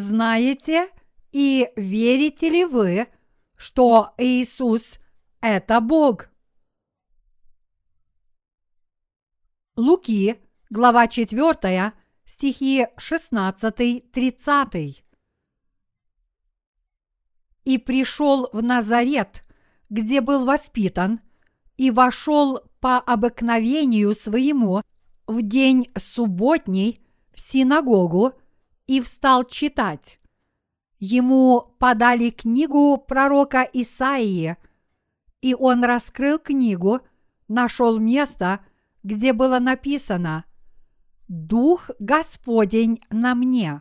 знаете 0.00 0.88
и 1.32 1.70
верите 1.76 2.48
ли 2.48 2.64
вы, 2.64 3.06
что 3.56 4.14
Иисус– 4.18 4.98
это 5.40 5.80
Бог? 5.80 6.28
Луки, 9.76 10.40
глава 10.68 11.06
4, 11.06 11.92
стихи 12.26 12.86
16-30. 12.96 15.04
«И 17.64 17.78
пришел 17.78 18.48
в 18.52 18.62
Назарет, 18.62 19.44
где 19.90 20.20
был 20.20 20.44
воспитан, 20.44 21.20
и 21.76 21.90
вошел 21.90 22.60
по 22.80 22.98
обыкновению 22.98 24.14
своему 24.14 24.82
в 25.26 25.42
день 25.42 25.88
субботний 25.96 27.00
в 27.32 27.40
синагогу 27.40 28.34
и 28.90 29.00
встал 29.00 29.44
читать. 29.44 30.18
Ему 30.98 31.76
подали 31.78 32.30
книгу 32.30 32.98
пророка 32.98 33.62
Исаии, 33.72 34.56
и 35.40 35.54
он 35.54 35.84
раскрыл 35.84 36.40
книгу, 36.40 36.98
нашел 37.46 38.00
место, 38.00 38.66
где 39.04 39.32
было 39.32 39.60
написано 39.60 40.44
«Дух 41.28 41.90
Господень 42.00 43.00
на 43.10 43.36
мне, 43.36 43.80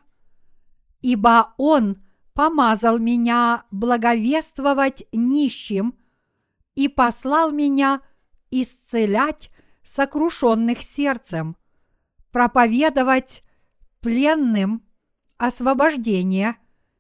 ибо 1.02 1.56
Он 1.58 2.06
помазал 2.36 3.00
меня 3.00 3.64
благовествовать 3.72 5.06
нищим 5.12 5.98
и 6.76 6.88
послал 6.88 7.50
меня 7.50 8.02
исцелять 8.52 9.50
сокрушенных 9.82 10.84
сердцем, 10.84 11.58
проповедовать 12.32 13.44
пленным 14.02 14.84
освобождение, 15.40 16.58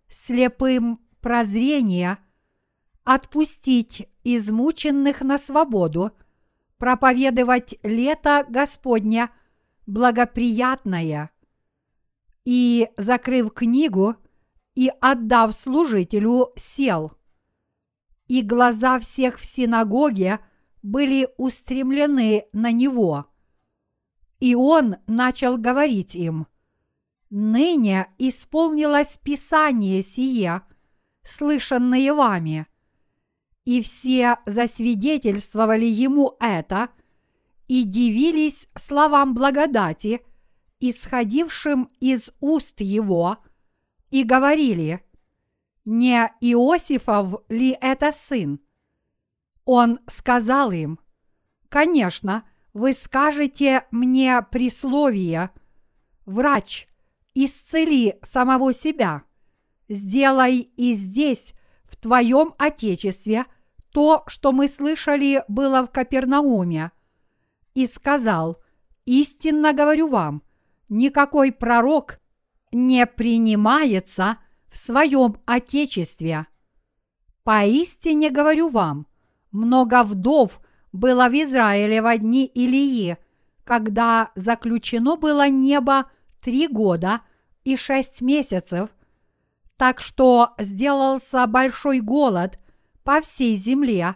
слепым 0.07 0.99
прозрение, 1.21 2.17
отпустить 3.03 4.09
измученных 4.23 5.21
на 5.21 5.37
свободу, 5.37 6.11
проповедовать 6.77 7.75
лето 7.83 8.45
Господня 8.49 9.29
благоприятное. 9.85 11.31
И, 12.45 12.87
закрыв 12.95 13.53
книгу 13.53 14.15
и 14.73 14.89
отдав 15.01 15.53
служителю, 15.53 16.53
сел. 16.55 17.11
И 18.27 18.41
глаза 18.41 18.99
всех 18.99 19.37
в 19.37 19.45
синагоге 19.45 20.39
были 20.81 21.27
устремлены 21.37 22.45
на 22.53 22.71
него. 22.71 23.25
И 24.39 24.55
он 24.55 24.95
начал 25.07 25.57
говорить 25.57 26.15
им– 26.15 26.47
ныне 27.29 28.07
исполнилось 28.17 29.17
Писание 29.23 30.01
сие, 30.01 30.61
слышанное 31.23 32.13
вами. 32.13 32.67
И 33.65 33.81
все 33.81 34.37
засвидетельствовали 34.45 35.85
ему 35.85 36.35
это 36.39 36.89
и 37.67 37.83
дивились 37.83 38.67
словам 38.75 39.33
благодати, 39.33 40.21
исходившим 40.79 41.91
из 41.99 42.31
уст 42.39 42.81
его, 42.81 43.37
и 44.09 44.23
говорили, 44.23 45.05
не 45.85 46.31
Иосифов 46.41 47.43
ли 47.49 47.77
это 47.79 48.11
сын? 48.11 48.59
Он 49.65 49.99
сказал 50.07 50.71
им, 50.71 50.99
конечно, 51.67 52.43
вы 52.73 52.93
скажете 52.93 53.85
мне 53.91 54.41
присловие, 54.41 55.51
врач, 56.25 56.88
исцели 57.33 58.17
самого 58.21 58.73
себя. 58.73 59.23
Сделай 59.87 60.71
и 60.75 60.93
здесь, 60.93 61.53
в 61.83 61.95
твоем 61.95 62.53
Отечестве, 62.57 63.45
то, 63.91 64.23
что 64.27 64.51
мы 64.51 64.67
слышали 64.67 65.43
было 65.47 65.83
в 65.83 65.91
Капернауме. 65.91 66.91
И 67.73 67.87
сказал, 67.87 68.61
истинно 69.05 69.73
говорю 69.73 70.07
вам, 70.07 70.43
никакой 70.89 71.51
пророк 71.51 72.19
не 72.71 73.05
принимается 73.05 74.37
в 74.69 74.77
своем 74.77 75.37
Отечестве. 75.45 76.47
Поистине 77.43 78.29
говорю 78.29 78.69
вам, 78.69 79.07
много 79.51 80.03
вдов 80.03 80.61
было 80.91 81.29
в 81.29 81.33
Израиле 81.33 82.01
в 82.01 82.17
дни 82.17 82.45
Илии, 82.45 83.17
когда 83.63 84.31
заключено 84.35 85.15
было 85.15 85.49
небо 85.49 86.09
три 86.41 86.67
года 86.67 87.21
и 87.63 87.75
шесть 87.75 88.21
месяцев, 88.21 88.89
так 89.77 90.01
что 90.01 90.53
сделался 90.57 91.45
большой 91.47 91.99
голод 92.01 92.59
по 93.03 93.21
всей 93.21 93.55
земле, 93.55 94.15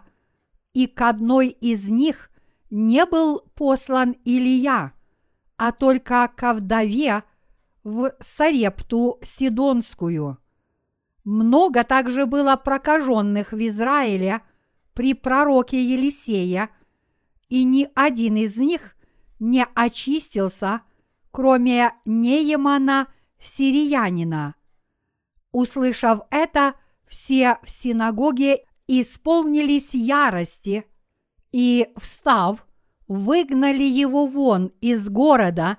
и 0.72 0.86
к 0.86 1.00
одной 1.02 1.48
из 1.48 1.88
них 1.88 2.30
не 2.70 3.06
был 3.06 3.40
послан 3.54 4.16
Илия, 4.24 4.92
а 5.56 5.72
только 5.72 6.30
ко 6.34 6.52
вдове 6.54 7.22
в 7.84 8.12
Сарепту 8.20 9.18
Сидонскую. 9.22 10.38
Много 11.22 11.84
также 11.84 12.26
было 12.26 12.56
прокаженных 12.56 13.52
в 13.52 13.66
Израиле 13.68 14.42
при 14.94 15.14
пророке 15.14 15.82
Елисея, 15.82 16.70
и 17.48 17.64
ни 17.64 17.88
один 17.94 18.36
из 18.36 18.56
них 18.56 18.96
не 19.38 19.66
очистился– 19.74 20.82
кроме 21.34 21.90
Неемана 22.04 23.08
сириянина. 23.40 24.54
Услышав 25.50 26.20
это, 26.30 26.74
все 27.08 27.58
в 27.64 27.70
синагоге 27.70 28.64
исполнились 28.86 29.94
ярости 29.94 30.86
и, 31.50 31.88
встав, 31.96 32.64
выгнали 33.08 33.82
его 33.82 34.26
вон 34.26 34.70
из 34.80 35.08
города 35.08 35.78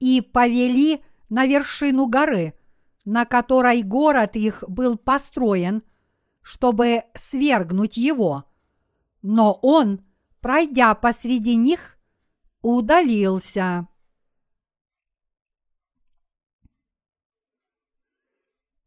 и 0.00 0.22
повели 0.22 1.02
на 1.28 1.44
вершину 1.44 2.06
горы, 2.06 2.54
на 3.04 3.26
которой 3.26 3.82
город 3.82 4.34
их 4.34 4.64
был 4.66 4.96
построен, 4.96 5.82
чтобы 6.40 7.02
свергнуть 7.14 7.98
его. 7.98 8.44
Но 9.20 9.58
он, 9.60 10.00
пройдя 10.40 10.94
посреди 10.94 11.56
них, 11.56 11.98
удалился. 12.62 13.88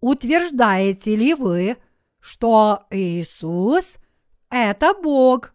Утверждаете 0.01 1.15
ли 1.15 1.33
вы, 1.33 1.77
что 2.21 2.85
Иисус– 2.89 3.97
это 4.49 4.93
Бог? 4.93 5.53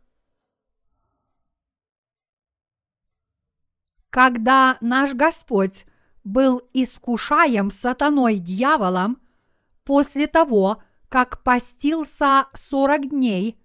Когда 4.11 4.77
наш 4.81 5.15
Господь 5.15 5.87
был 6.25 6.61
искушаем 6.75 7.71
сатаной 7.71 8.39
дьяволом 8.39 9.21
после 9.83 10.27
того, 10.27 10.83
как 11.09 11.43
постился 11.43 12.47
сорок 12.55 13.09
дней, 13.09 13.59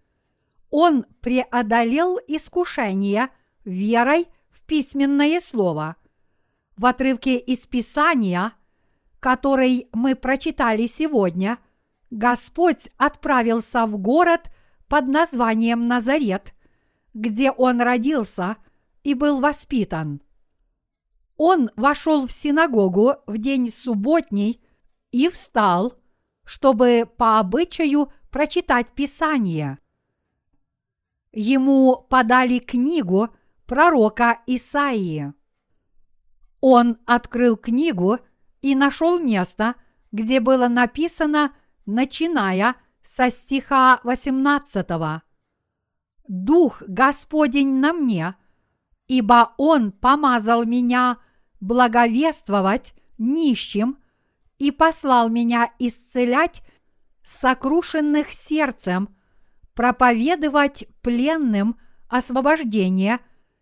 он 0.70 1.06
преодолел 1.20 2.20
искушение 2.28 3.30
верой 3.66 4.28
в 4.50 4.62
письменное 4.62 5.42
слово. 5.42 5.98
В 6.78 6.86
отрывке 6.86 7.38
из 7.38 7.68
Писания– 7.68 8.54
который 9.20 9.90
мы 9.94 10.16
прочитали 10.16 10.86
сегодня, 10.88 11.58
Господь 12.10 12.90
отправился 12.98 13.86
в 13.86 13.98
город 13.98 14.50
под 14.88 15.08
названием 15.08 15.88
Назарет, 15.88 16.54
где 17.14 17.52
он 17.52 17.82
родился 17.82 18.58
и 19.04 19.14
был 19.14 19.40
воспитан. 19.40 20.22
Он 21.38 21.70
вошел 21.76 22.28
в 22.28 22.32
синагогу 22.32 23.16
в 23.26 23.38
день 23.38 23.72
субботний 23.72 24.62
и 25.12 25.30
встал, 25.30 25.94
чтобы 26.44 27.10
по 27.18 27.40
обычаю 27.40 28.12
прочитать 28.30 28.94
Писание. 28.94 29.80
Ему 31.32 32.06
подали 32.10 32.60
книгу 32.60 33.30
пророка 33.68 34.42
Исаии. 34.48 35.34
Он 36.60 36.98
открыл 37.06 37.56
книгу 37.56 38.18
и 38.62 38.76
нашел 38.76 39.20
место, 39.20 39.76
где 40.12 40.40
было 40.40 40.68
написано, 40.68 41.54
начиная 41.86 42.76
со 43.04 43.30
стиха 43.30 44.00
18. 44.04 44.88
«Дух 46.28 46.84
Господень 46.88 47.80
на 47.80 47.94
мне, 47.94 48.36
ибо 49.08 49.54
Он 49.58 49.92
помазал 49.92 50.66
меня 50.66 51.18
благовествовать 51.60 52.94
нищим 53.18 53.98
и 54.58 54.72
послал 54.72 55.30
меня 55.30 55.72
исцелять 55.80 56.62
сокрушенных 57.24 58.32
сердцем, 58.32 59.16
проповедовать 59.74 60.86
пленным 61.02 61.78
освобождение, 62.10 63.20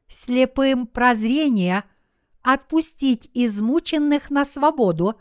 слепым 0.07 0.88
прозрение– 0.88 1.83
отпустить 2.47 3.29
измученных 3.33 4.29
на 4.29 4.45
свободу, 4.45 5.19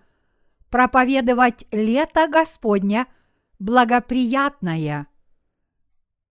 проповедовать 0.70 1.66
лето 1.72 2.28
Господне 2.28 3.06
благоприятное. 3.58 5.08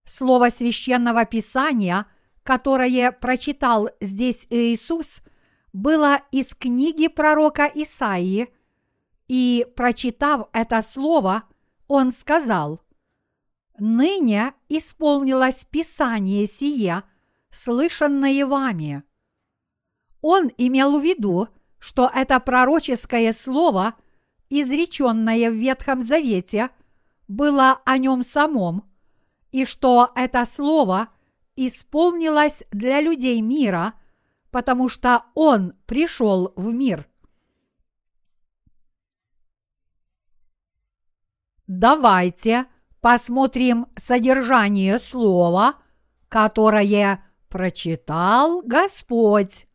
Слово 0.06 0.48
священного 0.50 1.26
писания, 1.26 2.06
которое 2.44 3.12
прочитал 3.12 3.90
здесь 4.00 4.48
Иисус, 4.50 5.20
было 5.74 6.22
из 6.32 6.56
книги 6.56 7.10
пророка 7.10 7.70
Исаии, 7.76 8.48
и, 9.28 9.68
прочитав 9.76 10.48
это 10.54 10.82
слово, 10.82 11.44
он 11.90 12.14
сказал, 12.14 12.80
«Ныне 13.78 14.54
исполнилось 14.70 15.66
Писание 15.66 16.48
сие, 16.48 17.04
слышанное 17.52 18.46
вами». 18.46 19.04
Он 20.28 20.50
имел 20.58 21.00
в 21.00 21.04
виду, 21.04 21.50
что 21.78 22.10
это 22.12 22.40
пророческое 22.40 23.32
слово, 23.32 23.94
изреченное 24.50 25.52
в 25.52 25.54
Ветхом 25.54 26.02
Завете, 26.02 26.72
было 27.28 27.80
о 27.86 28.00
нем 28.00 28.24
самом, 28.24 28.90
и 29.52 29.66
что 29.66 30.12
это 30.16 30.44
слово 30.46 31.10
исполнилось 31.56 32.64
для 32.72 33.02
людей 33.02 33.40
мира, 33.40 33.94
потому 34.50 34.90
что 34.90 35.26
он 35.36 35.74
пришел 35.86 36.54
в 36.56 36.74
мир. 36.74 37.08
Давайте 41.68 42.66
посмотрим 43.00 43.86
содержание 43.96 44.98
слова, 44.98 45.76
которое 46.30 47.24
прочитал 47.48 48.64
Господь. 48.64 49.68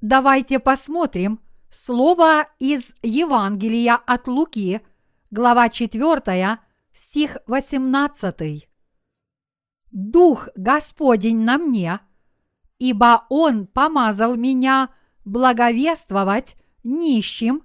Давайте 0.00 0.60
посмотрим 0.60 1.40
слово 1.70 2.48
из 2.58 2.94
Евангелия 3.02 3.96
от 3.96 4.28
Луки, 4.28 4.80
глава 5.30 5.68
4, 5.68 6.58
стих 6.94 7.36
18. 7.46 8.66
Дух 9.90 10.48
Господень 10.56 11.40
на 11.40 11.58
мне, 11.58 12.00
ибо 12.78 13.26
Он 13.28 13.66
помазал 13.66 14.36
меня 14.36 14.88
благовествовать 15.26 16.56
нищим 16.82 17.62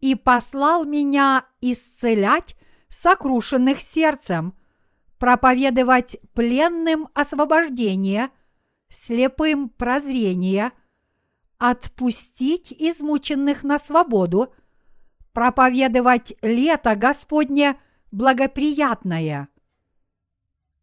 и 0.00 0.16
послал 0.16 0.84
меня 0.84 1.44
исцелять 1.60 2.56
сокрушенных 2.88 3.80
сердцем, 3.80 4.52
проповедовать 5.20 6.18
пленным 6.34 7.06
освобождение, 7.14 8.30
слепым 8.88 9.68
прозрение– 9.68 10.72
отпустить 11.58 12.72
измученных 12.72 13.64
на 13.64 13.78
свободу, 13.78 14.52
проповедовать 15.32 16.34
лето 16.42 16.94
Господне 16.96 17.78
благоприятное. 18.10 19.48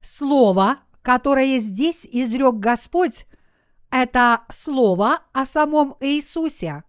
Слово, 0.01 0.79
которое 1.01 1.59
здесь 1.59 2.05
изрек 2.05 2.55
Господь, 2.55 3.25
это 3.89 4.43
слово 4.49 5.21
о 5.31 5.45
самом 5.45 5.95
Иисусе. 5.99 6.83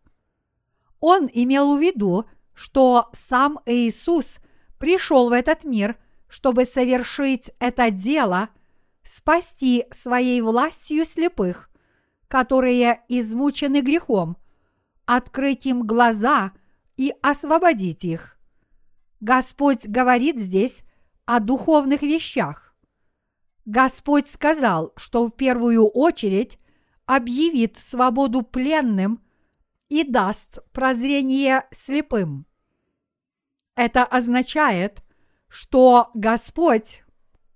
Он 1.00 1.28
имел 1.32 1.76
в 1.76 1.80
виду, 1.80 2.26
что 2.54 3.08
сам 3.12 3.60
Иисус 3.66 4.38
пришел 4.78 5.30
в 5.30 5.32
этот 5.32 5.64
мир, 5.64 5.96
чтобы 6.28 6.64
совершить 6.64 7.52
это 7.60 7.90
дело, 7.90 8.48
спасти 9.02 9.86
своей 9.92 10.40
властью 10.40 11.04
слепых– 11.04 11.70
которые 12.28 13.02
измучены 13.08 13.80
грехом, 13.80 14.36
открыть 15.04 15.66
им 15.66 15.86
глаза 15.86 16.52
и 16.96 17.14
освободить 17.22 18.04
их. 18.04 18.36
Господь 19.20 19.86
говорит 19.86 20.38
здесь 20.38 20.82
о 21.24 21.40
духовных 21.40 22.02
вещах. 22.02 22.74
Господь 23.64 24.28
сказал, 24.28 24.92
что 24.96 25.26
в 25.26 25.32
первую 25.32 25.86
очередь 25.86 26.58
объявит 27.04 27.78
свободу 27.78 28.42
пленным 28.42 29.20
и 29.88 30.04
даст 30.04 30.58
прозрение 30.72 31.64
слепым. 31.72 32.46
Это 33.74 34.04
означает, 34.04 35.02
что 35.48 36.10
Господь 36.14 37.02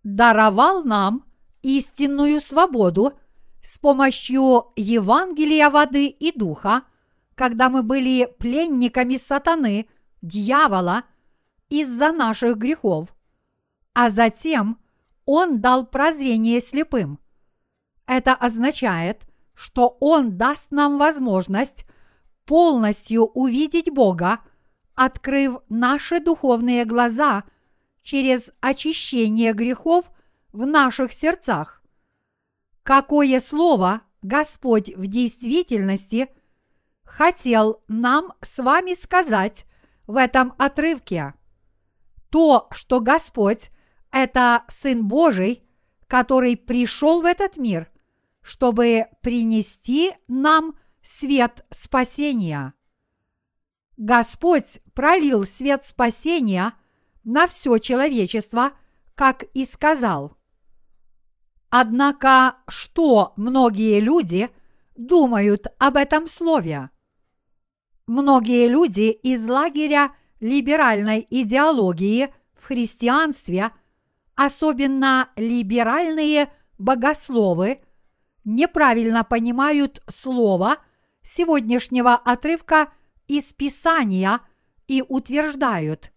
даровал 0.03 0.85
нам 0.85 1.25
истинную 1.63 2.41
свободу 2.41 3.19
с 3.71 3.79
помощью 3.79 4.73
Евангелия 4.75 5.71
воды 5.71 6.07
и 6.07 6.37
духа, 6.37 6.83
когда 7.37 7.71
мы 7.71 7.85
были 7.85 8.27
пленниками 8.41 9.17
сатаны, 9.17 9.87
дьявола, 10.23 11.05
из-за 11.69 12.11
наших 12.11 12.57
грехов, 12.57 13.15
а 13.95 14.11
затем 14.11 14.81
Он 15.25 15.61
дал 15.61 15.87
прозрение 15.87 16.61
слепым. 16.61 17.21
Это 18.07 18.35
означает, 18.35 19.23
что 19.55 19.97
Он 20.01 20.37
даст 20.37 20.73
нам 20.73 20.99
возможность 20.99 21.87
полностью 22.47 23.27
увидеть 23.27 23.89
Бога, 23.89 24.41
открыв 24.97 25.59
наши 25.69 26.19
духовные 26.19 26.85
глаза 26.85 27.45
через 28.03 28.51
очищение 28.59 29.53
грехов 29.53 30.11
в 30.53 30.67
наших 30.67 31.13
сердцах 31.13 31.80
какое 32.83 33.41
слово 33.41 34.03
Господь 34.23 34.91
в 34.95 35.07
действительности 35.07 36.29
хотел 37.05 37.83
нам 37.89 38.33
с 38.41 38.63
вами 38.63 38.95
сказать 38.95 39.67
в 40.07 40.17
этом 40.17 40.55
отрывке. 40.59 41.35
То, 42.31 42.69
что 42.73 43.01
Господь– 43.01 43.71
это 44.13 44.65
Сын 44.69 45.07
Божий, 45.07 45.63
который 46.07 46.57
пришел 46.57 47.23
в 47.23 47.25
этот 47.25 47.57
мир, 47.57 47.91
чтобы 48.43 49.07
принести 49.23 50.13
нам 50.29 50.77
свет 51.03 51.65
спасения. 51.71 52.75
Господь 53.97 54.81
пролил 54.95 55.45
свет 55.45 55.85
спасения 55.85 56.73
на 57.25 57.47
все 57.47 57.79
человечество, 57.79 58.73
как 59.15 59.43
и 59.55 59.65
сказал– 59.65 60.37
Однако, 61.71 62.57
что 62.67 63.33
многие 63.37 64.01
люди 64.01 64.51
думают 64.97 65.69
об 65.79 65.97
этом 65.97 66.27
слове? 66.27 66.91
Многие 68.09 68.69
люди 68.69 69.13
из 69.13 69.47
лагеря 69.47 70.13
либеральной 70.41 71.25
идеологии 71.31 72.35
в 72.57 72.67
христианстве, 72.67 73.71
особенно 74.35 75.31
либеральные 75.37 76.53
богословы, 76.77 77.83
неправильно 78.43 79.23
понимают 79.23 80.03
слово 80.09 80.79
сегодняшнего 81.23 82.15
отрывка 82.15 82.93
из 83.29 83.53
Писания 83.53 84.41
и 84.89 85.05
утверждают, 85.09 86.11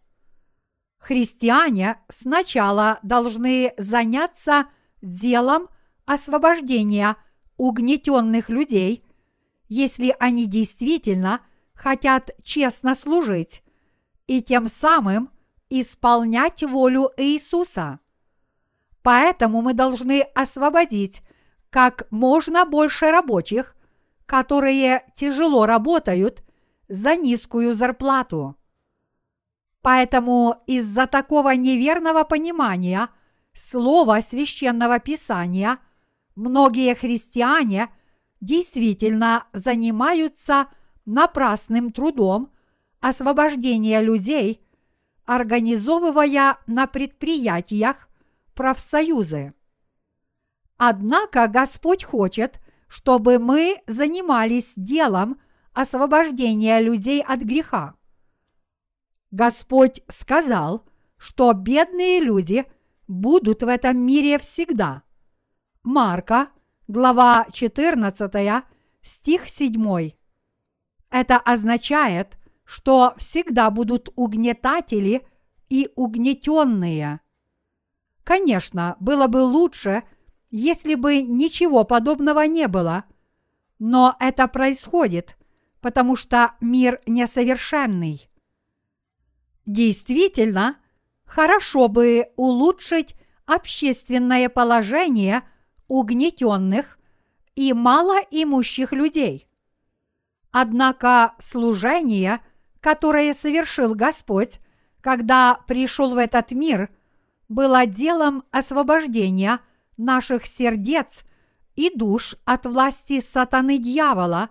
христиане 0.97 1.99
сначала 2.09 2.97
должны 3.03 3.73
заняться– 3.77 4.65
делом 5.03 5.67
освобождения 6.05 7.17
угнетенных 7.57 8.49
людей, 8.49 9.03
если 9.67 10.15
они 10.19 10.47
действительно 10.47 11.41
хотят 11.73 12.31
честно 12.41 12.95
служить 12.95 13.63
и 14.27 14.41
тем 14.41 14.67
самым 14.67 15.29
исполнять 15.69 16.63
волю 16.63 17.11
Иисуса. 17.17 17.99
Поэтому 19.01 19.61
мы 19.61 19.73
должны 19.73 20.21
освободить 20.21 21.21
как 21.69 22.07
можно 22.09 22.65
больше 22.65 23.11
рабочих, 23.11 23.75
которые 24.25 25.05
тяжело 25.15 25.65
работают 25.65 26.43
за 26.87 27.15
низкую 27.15 27.73
зарплату. 27.75 28.55
Поэтому 29.81 30.63
из-за 30.65 31.07
такого 31.07 31.55
неверного 31.55 32.23
понимания– 32.23 33.09
слова 33.53 34.21
священного 34.21 34.99
писания, 34.99 35.79
многие 36.35 36.95
христиане 36.95 37.89
действительно 38.41 39.47
занимаются 39.53 40.67
напрасным 41.05 41.91
трудом 41.91 42.51
освобождения 42.99 44.01
людей, 44.01 44.61
организовывая 45.25 46.57
на 46.67 46.87
предприятиях 46.87 48.09
профсоюзы. 48.53 49.53
Однако 50.77 51.47
Господь 51.47 52.03
хочет, 52.03 52.59
чтобы 52.87 53.39
мы 53.39 53.81
занимались 53.87 54.73
делом 54.75 55.39
освобождения 55.73 56.79
людей 56.81 57.21
от 57.21 57.41
греха. 57.41 57.95
Господь 59.31 60.01
сказал, 60.07 60.85
что 61.17 61.53
бедные 61.53 62.19
люди– 62.19 62.65
будут 63.13 63.63
в 63.63 63.67
этом 63.67 63.97
мире 63.97 64.39
всегда. 64.39 65.03
Марка, 65.83 66.49
глава 66.87 67.45
14, 67.51 68.63
стих 69.01 69.47
7. 69.47 70.11
Это 71.09 71.37
означает, 71.37 72.37
что 72.65 73.13
всегда 73.17 73.69
будут 73.69 74.09
угнетатели 74.15 75.27
и 75.69 75.89
угнетенные. 75.95 77.19
Конечно, 78.23 78.95
было 78.99 79.27
бы 79.27 79.37
лучше, 79.43 80.03
если 80.49 80.95
бы 80.95 81.21
ничего 81.21 81.83
подобного 81.83 82.47
не 82.47 82.67
было, 82.67 83.05
но 83.79 84.15
это 84.19 84.47
происходит, 84.47 85.37
потому 85.81 86.15
что 86.15 86.53
мир 86.61 87.01
несовершенный. 87.05 88.29
Действительно, 89.65 90.77
хорошо 91.25 91.87
бы 91.87 92.29
улучшить 92.35 93.15
общественное 93.45 94.49
положение 94.49 95.43
угнетенных 95.87 96.97
и 97.55 97.73
малоимущих 97.73 98.93
людей. 98.93 99.47
Однако 100.51 101.33
служение, 101.39 102.39
которое 102.79 103.33
совершил 103.33 103.95
Господь, 103.95 104.59
когда 105.01 105.59
пришел 105.67 106.13
в 106.13 106.17
этот 106.17 106.51
мир, 106.51 106.89
было 107.49 107.85
делом 107.85 108.43
освобождения 108.51 109.59
наших 109.97 110.45
сердец 110.45 111.23
и 111.75 111.91
душ 111.95 112.35
от 112.45 112.65
власти 112.65 113.19
сатаны 113.19 113.77
дьявола 113.77 114.49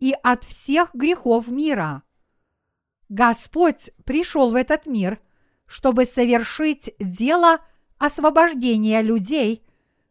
и 0.00 0.14
от 0.22 0.44
всех 0.44 0.94
грехов 0.94 1.48
мира. 1.48 2.02
Господь 3.08 3.90
пришел 4.04 4.50
в 4.50 4.54
этот 4.54 4.86
мир, 4.86 5.20
чтобы 5.72 6.04
совершить 6.04 6.94
дело 6.98 7.58
освобождения 7.96 9.00
людей 9.00 9.64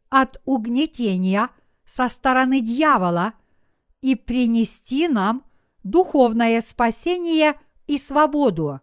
от 0.09 0.41
угнетения 0.43 1.49
со 1.85 2.09
стороны 2.09 2.61
дьявола 2.61 3.33
и 4.01 4.15
принести 4.15 5.07
нам 5.07 5.45
духовное 5.83 6.61
спасение 6.61 7.61
и 7.85 7.99
свободу. 7.99 8.81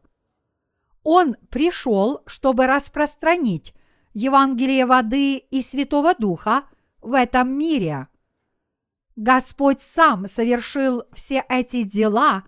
Он 1.03 1.35
пришел, 1.51 2.23
чтобы 2.27 2.69
распространить 2.69 3.75
Евангелие 4.15 4.87
воды 4.87 5.39
и 5.39 5.63
Святого 5.63 6.15
Духа 6.15 6.63
в 7.03 7.13
этом 7.13 7.59
мире. 7.59 8.07
Господь 9.17 9.83
сам 9.83 10.29
совершил 10.29 11.03
все 11.13 11.45
эти 11.49 11.83
дела 11.83 12.45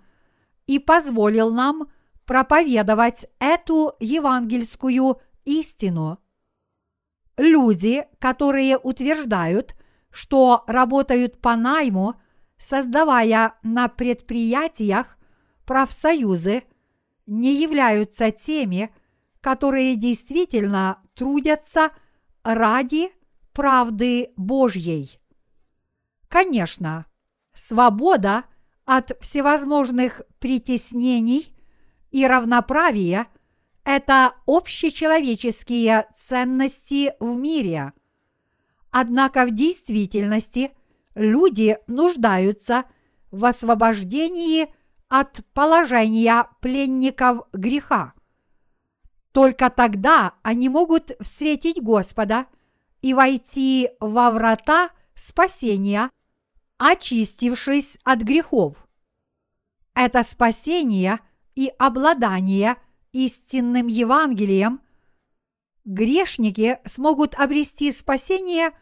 и 0.69 0.79
позволил 0.79 1.53
нам 1.53 1.89
проповедовать 2.31 3.27
эту 3.41 3.95
евангельскую 3.99 5.21
истину. 5.45 6.21
Люди, 7.37 8.05
которые 8.21 8.79
утверждают, 8.79 9.75
что 10.13 10.63
работают 10.69 11.41
по 11.41 11.57
найму, 11.57 12.15
создавая 12.57 13.55
на 13.65 13.89
предприятиях 13.89 15.19
профсоюзы, 15.67 16.63
не 17.27 17.53
являются 17.53 18.31
теми, 18.31 18.95
которые 19.41 19.97
действительно 19.97 21.03
трудятся 21.15 21.91
ради 22.45 23.11
правды 23.53 24.31
Божьей. 24.37 25.19
Конечно, 26.29 27.07
свобода 27.55 28.45
от 28.85 29.21
всевозможных 29.21 30.23
притеснений 30.39 31.57
и 32.11 32.27
равноправия– 32.27 33.27
это 33.85 34.35
общечеловеческие 34.47 36.07
ценности 36.15 37.15
в 37.19 37.37
мире. 37.37 37.93
Однако 38.91 39.47
в 39.47 39.51
действительности 39.53 40.73
люди 41.15 41.79
нуждаются 41.87 42.85
в 43.31 43.45
освобождении 43.45 44.73
от 45.09 45.41
положения 45.55 46.47
пленников 46.61 47.49
греха. 47.53 48.15
Только 49.33 49.71
тогда 49.71 50.35
они 50.43 50.69
могут 50.69 51.13
встретить 51.21 51.83
Господа 51.83 52.47
и 53.01 53.15
войти 53.15 53.91
во 54.01 54.31
врата 54.31 54.91
спасения, 55.15 56.11
очистившись 56.79 57.99
от 58.05 58.21
грехов. 58.21 58.77
Это 59.95 60.23
спасение 60.23 61.21
и 61.55 61.73
обладание– 61.79 62.77
истинным 63.13 63.87
Евангелием, 63.87 64.81
грешники 65.85 66.79
смогут 66.85 67.35
обрести 67.35 67.93
спасение 67.93 68.73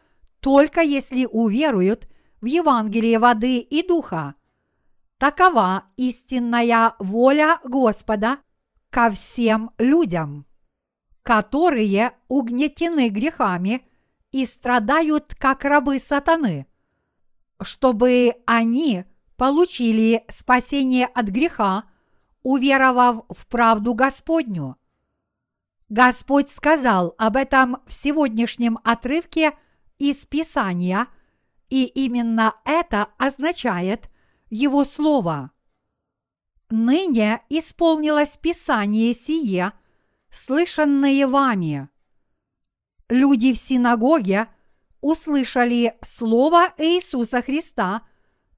только 0.40 0.80
если 0.82 1.26
уверуют 1.26 2.08
в 2.40 2.46
Евангелие 2.46 3.18
воды 3.18 3.58
и 3.58 3.86
духа. 3.86 4.34
Такова 5.18 5.84
истинная 5.96 6.94
воля 6.98 7.58
Господа 7.64 8.38
ко 8.90 9.10
всем 9.10 9.72
людям, 9.78 10.46
которые 11.22 12.12
угнетены 12.28 13.08
грехами 13.08 13.82
и 14.30 14.44
страдают 14.44 15.34
как 15.34 15.64
рабы 15.64 15.98
сатаны, 15.98 16.66
чтобы 17.60 18.36
они 18.46 19.04
получили 19.36 20.24
спасение 20.28 21.06
от 21.06 21.26
греха– 21.26 21.84
уверовав 22.42 23.24
в 23.28 23.46
правду 23.46 23.94
Господню. 23.94 24.76
Господь 25.88 26.50
сказал 26.50 27.14
об 27.18 27.36
этом 27.36 27.78
в 27.86 27.92
сегодняшнем 27.92 28.78
отрывке 28.84 29.52
из 29.98 30.26
Писания, 30.26 31.06
и 31.70 31.84
именно 31.84 32.54
это 32.64 33.08
означает 33.18 34.10
Его 34.50 34.84
Слово. 34.84 35.50
Ныне 36.70 37.40
исполнилось 37.48 38.36
Писание 38.36 39.14
сие, 39.14 39.72
слышанное 40.30 41.26
вами. 41.26 41.88
Люди 43.08 43.54
в 43.54 43.58
синагоге 43.58 44.48
услышали 45.00 45.96
Слово 46.02 46.74
Иисуса 46.76 47.40
Христа 47.40 48.02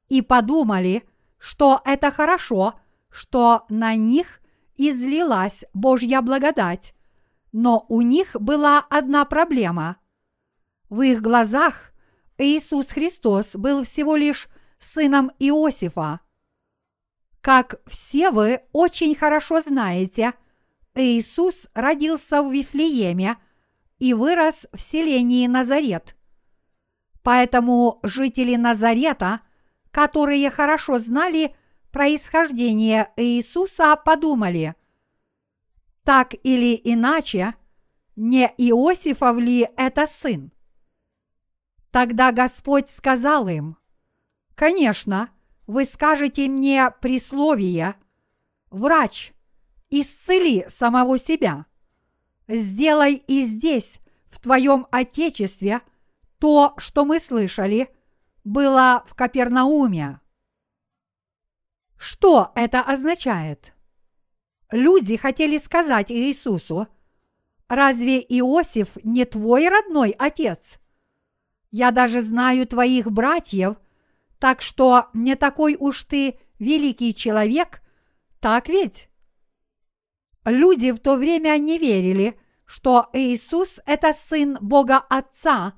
и 0.09 0.23
подумали, 0.23 1.09
что 1.39 1.81
это 1.85 2.11
хорошо– 2.11 2.75
что 3.11 3.65
на 3.69 3.97
них 3.97 4.41
излилась 4.77 5.65
Божья 5.75 6.23
благодать, 6.23 6.95
но 7.53 7.85
у 7.89 8.01
них 8.01 8.37
была 8.39 8.79
одна 8.79 9.25
проблема. 9.25 9.97
В 10.89 11.03
их 11.03 11.21
глазах 11.21 11.93
Иисус 12.39 12.91
Христос 12.91 13.57
был 13.57 13.85
всего 13.85 14.17
лишь 14.17 14.49
сыном 14.79 15.31
Иосифа. 15.39 16.21
Как 17.41 17.81
все 17.87 18.31
вы 18.31 18.63
очень 18.73 19.15
хорошо 19.15 19.61
знаете, 19.61 20.35
Иисус 20.95 21.69
родился 21.75 22.43
в 22.43 22.53
Вифлееме 22.53 23.37
и 23.99 24.15
вырос 24.15 24.67
в 24.73 24.81
селении 24.81 25.47
Назарет. 25.47 26.17
Поэтому 27.23 28.01
жители 28.03 28.57
Назарета, 28.57 29.41
которые 29.91 30.51
хорошо 30.51 30.99
знали 30.99 31.55
происхождение 31.91 33.13
Иисуса 33.17 33.97
подумали, 33.97 34.75
так 36.05 36.35
или 36.43 36.81
иначе, 36.83 37.55
не 38.17 38.47
Иосифов 38.57 39.39
ли 39.39 39.69
это 39.77 40.07
сын? 40.07 40.53
Тогда 41.91 42.33
Господь 42.33 42.89
сказал 42.89 43.49
им, 43.49 43.77
«Конечно, 44.55 45.31
вы 45.67 45.85
скажете 45.85 46.49
мне 46.49 46.91
присловие, 47.01 47.95
врач, 48.71 49.33
исцели 49.89 50.67
самого 50.69 51.19
себя. 51.19 51.67
Сделай 52.49 53.15
и 53.15 53.45
здесь, 53.45 54.01
в 54.31 54.41
твоем 54.41 54.87
Отечестве, 54.91 55.81
то, 56.39 56.75
что 56.79 57.05
мы 57.05 57.21
слышали, 57.21 57.89
было 58.45 59.05
в 59.07 59.15
Капернауме. 59.15 60.21
Что 62.01 62.51
это 62.55 62.81
означает? 62.81 63.75
Люди 64.71 65.19
хотели 65.19 65.59
сказать 65.59 66.11
Иисусу, 66.11 66.89
разве 67.69 68.21
Иосиф 68.21 68.89
не 69.05 69.27
твой 69.27 69.69
родной 69.69 70.13
отец? 70.19 70.81
Я 71.71 71.91
даже 71.91 72.23
знаю 72.23 72.67
твоих 72.67 73.13
братьев, 73.13 73.77
так 74.39 74.63
что 74.63 75.09
не 75.13 75.37
такой 75.37 75.77
уж 75.79 76.05
ты 76.05 76.39
великий 76.59 77.15
человек, 77.15 77.83
так 78.41 78.71
ведь? 78.71 79.11
Люди 80.47 80.93
в 80.93 81.01
то 81.01 81.17
время 81.17 81.59
не 81.59 81.77
верили, 81.77 82.41
что 82.65 83.11
Иисус– 83.13 83.79
это 83.85 84.15
сын 84.15 84.57
Бога 84.63 84.97
Отца 84.97 85.75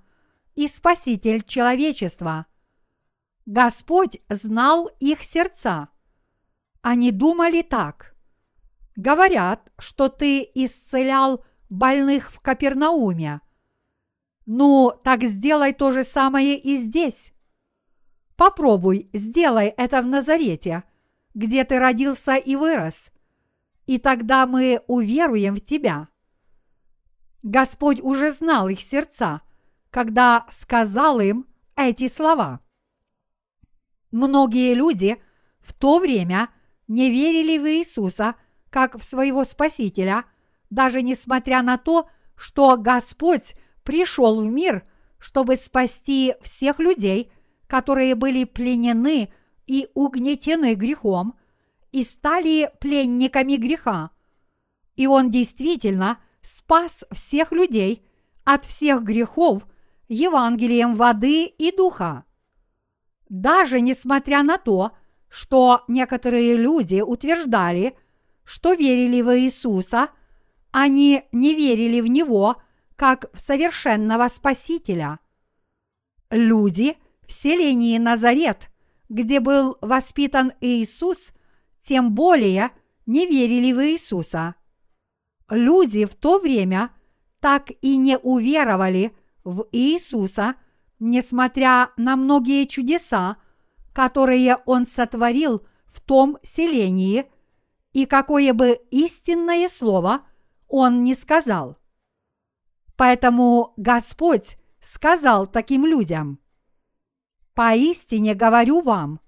и 0.55 0.69
Спаситель 0.69 1.43
человечества. 1.43 2.47
Господь 3.45 4.21
знал 4.29 4.89
их 5.01 5.25
сердца. 5.25 5.89
Они 6.83 7.13
думали 7.13 7.63
так. 7.63 8.15
Говорят, 8.97 9.71
что 9.79 10.09
ты 10.09 10.47
исцелял 10.55 11.45
больных 11.71 12.31
в 12.31 12.41
Капернауме. 12.41 13.41
Ну, 14.47 14.93
так 15.05 15.23
сделай 15.23 15.73
то 15.73 15.93
же 15.93 16.05
самое 16.05 16.59
и 16.59 16.77
здесь. 16.77 17.33
Попробуй, 18.37 19.09
сделай 19.13 19.69
это 19.69 20.03
в 20.03 20.07
Назарете, 20.07 20.83
где 21.35 21.65
ты 21.65 21.79
родился 21.79 22.35
и 22.35 22.57
вырос, 22.57 23.13
и 23.87 23.99
тогда 23.99 24.47
мы 24.47 24.83
уверуем 24.89 25.55
в 25.55 25.61
тебя. 25.61 26.09
Господь 27.45 28.01
уже 28.01 28.33
знал 28.33 28.69
их 28.69 28.81
сердца, 28.81 29.43
когда 29.91 30.47
сказал 30.51 31.21
им 31.21 31.47
эти 31.77 32.09
слова. 32.09 32.61
Многие 34.11 34.75
люди 34.75 35.23
в 35.61 35.73
то 35.73 35.99
время 35.99 36.49
не 36.89 37.11
верили 37.11 37.59
в 37.59 37.67
Иисуса 37.67 38.35
как 38.71 38.99
в 38.99 39.05
своего 39.05 39.45
Спасителя, 39.45 40.25
даже 40.71 41.03
несмотря 41.03 41.63
на 41.63 41.77
то, 41.79 42.09
что 42.37 42.77
Господь 42.77 43.55
пришел 43.83 44.41
в 44.41 44.47
мир, 44.51 44.85
чтобы 45.19 45.57
спасти 45.57 46.35
всех 46.41 46.79
людей, 46.79 47.31
которые 47.67 48.15
были 48.15 48.45
пленены 48.45 49.33
и 49.67 49.89
угнетены 49.95 50.75
грехом, 50.75 51.39
и 51.93 52.03
стали 52.03 52.71
пленниками 52.81 53.57
греха. 53.57 54.11
И 54.97 55.07
Он 55.07 55.31
действительно 55.31 56.19
спас 56.41 57.05
всех 57.11 57.53
людей 57.53 58.07
от 58.45 58.65
всех 58.65 59.03
грехов 59.03 59.67
Евангелием 60.09 60.95
воды 60.95 61.45
и 61.45 61.75
духа. 61.75 62.25
Даже 63.29 63.81
несмотря 63.81 64.43
на 64.43 64.59
то, 64.59 64.89
что 64.89 65.02
некоторые 65.89 66.59
люди 66.59 67.01
утверждали, 67.01 67.97
что 68.45 68.75
верили 68.75 69.23
в 69.23 69.35
Иисуса, 69.39 70.11
они 70.71 71.25
не 71.33 71.55
верили 71.55 72.01
в 72.01 72.07
Него 72.07 72.57
как 72.97 73.33
в 73.33 73.41
совершенного 73.41 74.29
Спасителя. 74.29 75.19
Люди 76.31 76.97
в 77.27 77.33
селении 77.33 77.97
Назарет, 77.97 78.69
где 79.09 79.41
был 79.41 79.79
воспитан 79.81 80.53
Иисус, 80.61 81.33
тем 81.79 82.15
более 82.15 82.71
не 83.07 83.27
верили 83.27 83.73
в 83.73 83.83
Иисуса. 83.85 84.55
Люди 85.49 86.05
в 86.05 86.15
то 86.15 86.39
время 86.41 86.91
так 87.41 87.71
и 87.81 87.97
не 87.97 88.19
уверовали 88.19 89.17
в 89.45 89.67
Иисуса, 89.73 90.57
несмотря 91.01 91.91
на 91.97 92.17
многие 92.17 92.67
чудеса, 92.67 93.39
которые 93.93 94.57
Он 94.67 94.87
сотворил 94.87 95.67
в 95.87 96.01
том 96.01 96.39
селении, 96.43 97.27
и 97.93 98.07
какое 98.07 98.55
бы 98.55 98.81
истинное 98.91 99.69
слово 99.69 100.23
Он 100.69 101.05
не 101.05 101.15
сказал. 101.15 101.77
Поэтому 102.97 103.75
Господь 103.77 104.57
сказал 104.81 105.47
таким 105.47 105.85
людям, 105.87 106.39
«Поистине 107.55 108.35
говорю 108.35 108.81
вам, 108.81 109.21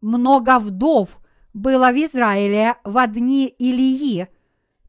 много 0.00 0.58
вдов 0.58 1.18
было 1.54 1.92
в 1.92 1.96
Израиле 1.96 2.76
в 2.84 3.06
дни 3.06 3.46
Илии, 3.46 4.28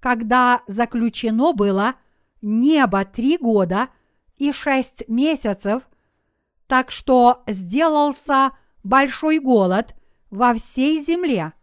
когда 0.02 0.62
заключено 0.68 1.54
было 1.54 1.96
небо 2.42 3.06
три 3.06 3.38
года 3.38 3.90
и 4.36 4.52
шесть 4.52 5.08
месяцев, 5.08 5.88
так 6.68 6.92
что 6.92 7.44
сделался 7.48 8.52
большой 8.86 9.40
голод 9.40 9.96
во 10.30 10.54
всей 10.54 11.02
земле, 11.02 11.54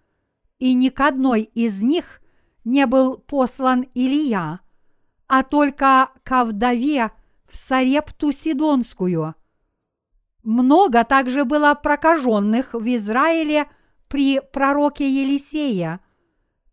и 0.59 0.75
ни 0.75 0.89
к 0.89 1.01
одной 1.01 1.43
из 1.43 1.83
них 1.83 2.21
не 2.65 2.85
был 2.87 3.17
послан 3.17 3.87
Илия, 3.95 4.61
а 5.29 5.43
только 5.45 6.11
ко 6.25 6.45
вдове 6.45 7.13
в 7.49 7.57
Сарепту 7.57 8.33
Сидонскую. 8.33 9.35
Много 10.43 11.05
также 11.05 11.45
было 11.45 11.75
прокаженных 11.75 12.75
в 12.75 12.85
Израиле 12.97 13.69
при 14.09 14.41
пророке 14.41 15.09
Елисея, 15.09 16.01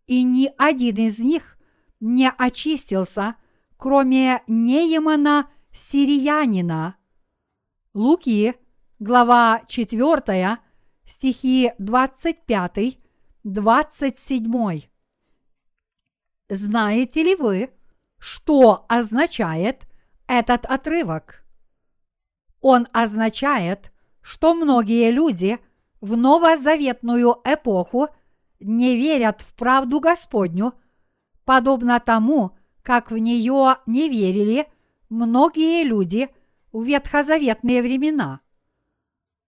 и 0.06 0.24
ни 0.24 0.50
один 0.58 0.96
из 0.96 1.20
них 1.20 1.56
не 2.00 2.28
очистился, 2.28 3.36
кроме 3.76 4.42
Неемана 4.48 5.48
Сириянина. 5.72 6.96
Луки, 7.94 8.56
глава 9.00 9.62
4, 9.66 10.58
стихи 11.06 11.72
25, 11.78 12.98
27. 13.44 14.82
Знаете 16.50 17.22
ли 17.22 17.34
вы, 17.34 17.70
что 18.18 18.84
означает 18.90 19.86
этот 20.26 20.66
отрывок? 20.66 21.46
Он 22.60 22.88
означает, 22.92 23.90
что 24.20 24.52
многие 24.52 25.10
люди 25.10 25.58
в 26.02 26.18
новозаветную 26.18 27.40
эпоху 27.42 28.08
не 28.60 28.96
верят 28.96 29.40
в 29.40 29.54
правду 29.54 30.00
Господню, 30.00 30.74
подобно 31.46 32.00
тому, 32.00 32.54
как 32.82 33.10
в 33.10 33.16
нее 33.16 33.76
не 33.86 34.10
верили 34.10 34.66
многие 35.08 35.84
люди 35.84 36.28
в 36.70 36.84
ветхозаветные 36.84 37.80
времена. 37.80 38.40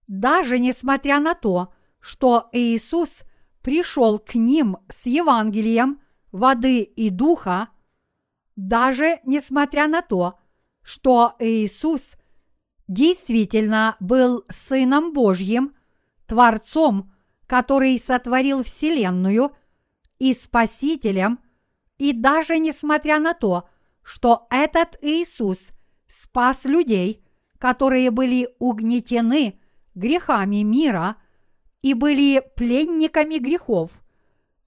Даже 0.07 0.59
несмотря 0.59 1.19
на 1.19 1.33
то, 1.33 1.73
что 1.99 2.49
Иисус 2.51 3.23
пришел 3.61 4.19
к 4.19 4.35
ним 4.35 4.77
с 4.89 5.05
Евангелием 5.05 6.01
воды 6.31 6.81
и 6.81 7.09
духа, 7.09 7.69
даже 8.55 9.19
несмотря 9.25 9.87
на 9.87 10.01
то, 10.01 10.39
что 10.81 11.35
Иисус 11.39 12.15
действительно 12.87 13.95
был 13.99 14.43
Сыном 14.49 15.13
Божьим, 15.13 15.75
Творцом, 16.27 17.13
который 17.47 17.97
сотворил 17.97 18.63
Вселенную, 18.63 19.55
и 20.19 20.33
Спасителем, 20.33 21.39
и 21.97 22.13
даже 22.13 22.57
несмотря 22.57 23.19
на 23.19 23.33
то, 23.33 23.67
что 24.03 24.47
этот 24.49 24.97
Иисус 25.01 25.69
спас 26.07 26.65
людей, 26.65 27.25
которые 27.57 28.11
были 28.11 28.49
угнетены 28.59 29.59
грехами 29.95 30.63
мира 30.63 31.17
и 31.81 31.93
были 31.93 32.43
пленниками 32.55 33.37
грехов, 33.37 33.91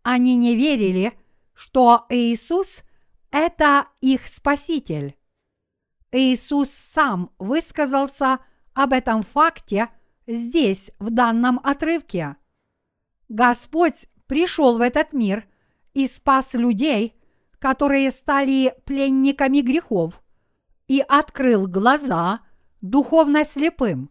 они 0.02 0.36
не 0.36 0.54
верили, 0.54 1.18
что 1.52 2.06
Иисус– 2.10 2.82
это 3.30 3.88
их 4.00 4.26
Спаситель. 4.26 5.16
Иисус 6.12 6.70
сам 6.70 7.30
высказался 7.38 8.38
об 8.72 8.92
этом 8.92 9.22
факте 9.22 9.88
здесь, 10.26 10.92
в 10.98 11.10
данном 11.10 11.60
отрывке. 11.62 12.36
Господь 13.28 14.06
пришел 14.26 14.78
в 14.78 14.80
этот 14.80 15.12
мир 15.12 15.46
и 15.94 16.06
спас 16.06 16.54
людей, 16.54 17.14
которые 17.58 18.10
стали 18.12 18.74
пленниками 18.84 19.60
грехов, 19.60 20.22
и 20.88 21.00
открыл 21.00 21.66
глаза 21.66 22.40
духовно 22.80 23.44
слепым. 23.44 24.10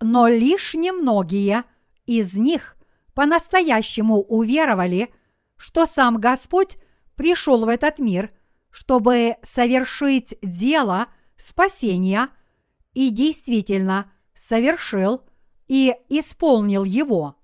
Но 0.00 0.28
лишь 0.28 0.74
немногие 0.74 1.64
из 2.04 2.34
них 2.34 2.76
по-настоящему 3.14 4.20
уверовали, 4.22 5.12
что 5.56 5.86
сам 5.86 6.18
Господь 6.18 6.76
пришел 7.16 7.64
в 7.64 7.68
этот 7.68 7.98
мир– 7.98 8.32
чтобы 8.76 9.36
совершить 9.42 10.36
дело 10.42 11.06
спасения 11.38 12.28
и 12.92 13.08
действительно 13.08 14.12
совершил 14.34 15.22
и 15.66 15.94
исполнил 16.10 16.84
его. 16.84 17.36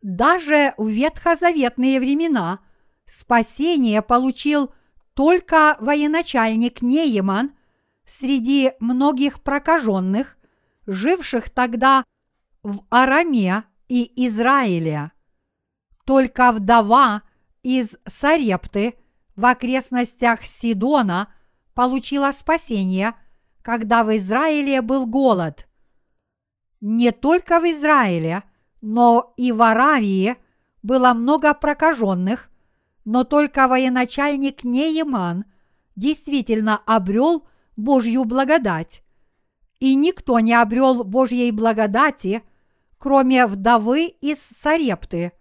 Даже 0.00 0.74
в 0.76 0.86
ветхозаветные 0.86 1.98
времена 1.98 2.60
спасение 3.04 4.00
получил 4.00 4.72
только 5.14 5.76
военачальник 5.80 6.82
Нееман 6.82 7.56
среди 8.04 8.74
многих 8.78 9.42
прокаженных, 9.42 10.36
живших 10.86 11.50
тогда 11.50 12.04
в 12.62 12.80
Араме 12.90 13.64
и 13.88 14.26
Израиле. 14.26 15.12
Только 16.04 16.52
вдова 16.52 17.22
из 17.62 17.96
Сарепты– 18.06 18.94
в 19.36 19.44
окрестностях 19.44 20.44
Сидона 20.44 21.28
получила 21.74 22.32
спасение, 22.32 23.14
когда 23.62 24.02
в 24.02 24.16
Израиле 24.16 24.80
был 24.80 25.06
голод. 25.06 25.68
Не 26.80 27.12
только 27.12 27.60
в 27.60 27.64
Израиле, 27.64 28.42
но 28.80 29.34
и 29.36 29.52
в 29.52 29.62
Аравии 29.62 30.36
было 30.82 31.12
много 31.12 31.52
прокаженных, 31.54 32.50
но 33.04 33.24
только 33.24 33.68
военачальник 33.68 34.64
Нееман 34.64 35.44
действительно 35.96 36.80
обрел 36.86 37.46
Божью 37.76 38.24
благодать. 38.24 39.02
И 39.78 39.94
никто 39.94 40.40
не 40.40 40.54
обрел 40.54 41.04
Божьей 41.04 41.50
благодати, 41.50 42.42
кроме 42.98 43.46
вдовы 43.46 44.06
из 44.20 44.40
Сарепты. 44.40 45.32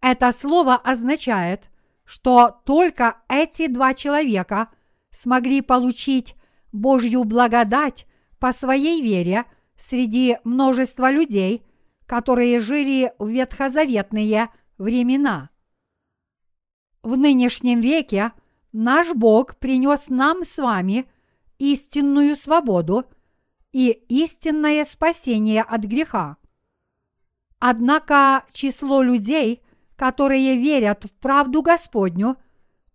Это 0.00 0.32
слово 0.32 0.76
означает, 0.76 1.70
что 2.04 2.60
только 2.64 3.18
эти 3.28 3.66
два 3.66 3.94
человека 3.94 4.68
смогли 5.10 5.60
получить 5.60 6.34
Божью 6.72 7.24
благодать 7.24 8.06
по 8.38 8.52
своей 8.52 9.02
вере 9.02 9.44
среди 9.76 10.38
множества 10.44 11.10
людей, 11.10 11.64
которые 12.06 12.60
жили 12.60 13.12
в 13.18 13.28
ветхозаветные 13.28 14.50
времена. 14.78 15.50
В 17.02 17.16
нынешнем 17.16 17.80
веке 17.80 18.32
наш 18.72 19.12
Бог 19.14 19.56
принес 19.56 20.08
нам 20.08 20.44
с 20.44 20.58
вами 20.58 21.10
истинную 21.58 22.36
свободу 22.36 23.04
и 23.72 23.90
истинное 24.08 24.84
спасение 24.84 25.62
от 25.62 25.82
греха. 25.82 26.36
Однако 27.58 28.44
число 28.52 29.02
людей, 29.02 29.62
которые 29.96 30.56
верят 30.56 31.04
в 31.04 31.12
правду 31.12 31.62
Господню, 31.62 32.36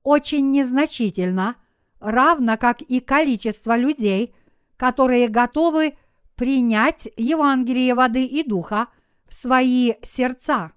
очень 0.03 0.51
незначительно, 0.51 1.55
равно 1.99 2.57
как 2.57 2.81
и 2.81 2.99
количество 2.99 3.77
людей, 3.77 4.35
которые 4.77 5.27
готовы 5.27 5.97
принять 6.35 7.07
Евангелие 7.15 7.93
воды 7.95 8.25
и 8.25 8.43
духа 8.43 8.87
в 9.27 9.33
свои 9.33 9.93
сердца. 10.03 10.73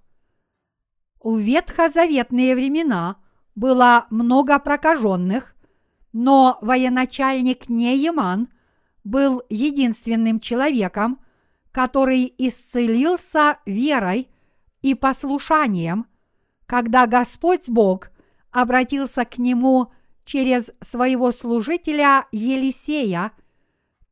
В 1.22 1.38
ветхозаветные 1.38 2.54
времена 2.54 3.16
было 3.54 4.06
много 4.10 4.58
прокаженных, 4.58 5.56
но 6.12 6.58
военачальник 6.62 7.68
Нееман 7.68 8.48
был 9.08 9.42
единственным 9.48 10.38
человеком, 10.38 11.18
который 11.72 12.32
исцелился 12.36 13.58
верой 13.64 14.28
и 14.82 14.94
послушанием, 14.94 16.06
когда 16.66 17.06
Господь 17.06 17.68
Бог 17.68 18.10
обратился 18.50 19.24
к 19.24 19.38
нему 19.38 19.90
через 20.24 20.70
своего 20.82 21.30
служителя 21.30 22.26
Елисея, 22.32 23.32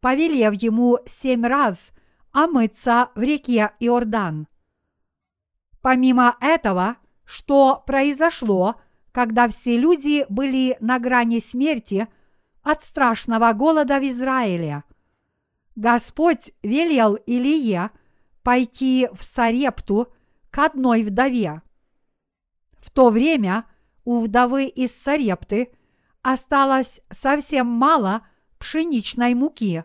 повелев 0.01 0.55
ему 0.55 0.99
семь 1.07 1.45
раз 1.45 1.91
омыться 2.33 3.11
в 3.15 3.21
реке 3.21 3.73
Иордан. 3.81 4.49
Помимо 5.83 6.37
этого, 6.41 6.97
что 7.25 7.83
произошло, 7.87 8.77
когда 9.13 9.49
все 9.49 9.77
люди 9.77 10.25
были 10.29 10.77
на 10.81 10.99
грани 10.99 11.41
смерти 11.41 12.09
от 12.67 12.83
страшного 12.83 13.53
голода 13.53 13.99
в 13.99 14.03
Израиле– 14.03 14.85
Господь 15.77 16.53
велел 16.63 17.17
Илие 17.27 17.91
пойти 18.43 19.09
в 19.13 19.23
Сарепту 19.23 20.13
к 20.51 20.59
одной 20.59 21.05
вдове. 21.05 21.61
В 22.79 22.91
то 22.91 23.11
время 23.11 23.67
у 24.05 24.21
вдовы 24.21 24.67
из 24.67 24.97
Сарепты 24.97 25.71
осталось 26.23 27.03
совсем 27.11 27.67
мало 27.67 28.27
пшеничной 28.59 29.35
муки, 29.35 29.85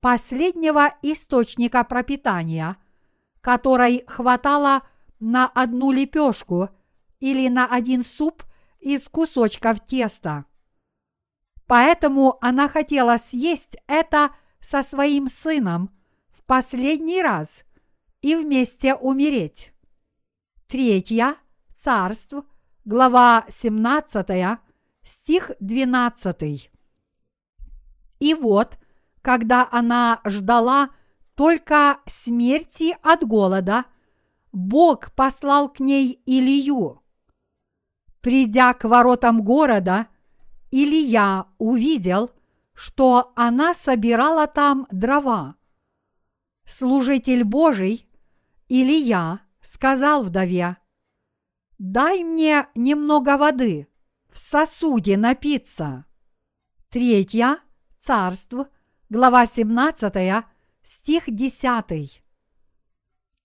последнего 0.00 0.94
источника 1.02 1.82
пропитания, 1.82 2.76
которой 3.40 4.04
хватало 4.06 4.82
на 5.18 5.48
одну 5.48 5.90
лепешку 5.90 6.68
или 7.18 7.48
на 7.48 7.66
один 7.66 8.04
суп 8.04 8.44
из 8.78 9.08
кусочков 9.08 9.84
теста. 9.84 10.44
Поэтому 11.70 12.36
она 12.40 12.68
хотела 12.68 13.16
съесть 13.16 13.76
это 13.86 14.30
со 14.58 14.82
своим 14.82 15.28
сыном 15.28 15.90
в 16.32 16.42
последний 16.42 17.22
раз 17.22 17.62
и 18.22 18.34
вместе 18.34 18.96
умереть. 18.96 19.72
Третья, 20.66 21.36
Царств, 21.76 22.34
глава 22.84 23.44
17, 23.48 24.58
стих 25.04 25.52
12. 25.60 26.72
И 28.18 28.34
вот, 28.34 28.76
когда 29.22 29.68
она 29.70 30.22
ждала 30.24 30.90
только 31.36 32.00
смерти 32.04 32.96
от 33.00 33.24
голода, 33.24 33.84
Бог 34.50 35.12
послал 35.12 35.72
к 35.72 35.78
ней 35.78 36.20
Илью. 36.26 37.00
Придя 38.20 38.74
к 38.74 38.82
воротам 38.82 39.44
города, 39.44 40.08
Илья 40.70 41.46
увидел, 41.58 42.30
что 42.74 43.32
она 43.34 43.74
собирала 43.74 44.46
там 44.46 44.86
дрова. 44.90 45.56
Служитель 46.64 47.44
Божий, 47.44 48.08
или 48.68 48.92
я, 48.92 49.40
сказал 49.60 50.22
вдове, 50.22 50.76
«Дай 51.78 52.22
мне 52.22 52.68
немного 52.74 53.36
воды, 53.36 53.88
в 54.28 54.38
сосуде 54.38 55.16
напиться». 55.16 56.04
Третья, 56.88 57.58
Царств, 57.98 58.54
глава 59.08 59.46
17, 59.46 60.44
стих 60.82 61.24
10. 61.26 62.22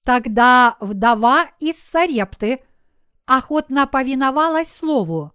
Тогда 0.03 0.77
вдова 0.79 1.47
из 1.59 1.77
Сарепты 1.79 2.63
охотно 3.25 3.87
повиновалась 3.87 4.71
слову. 4.71 5.33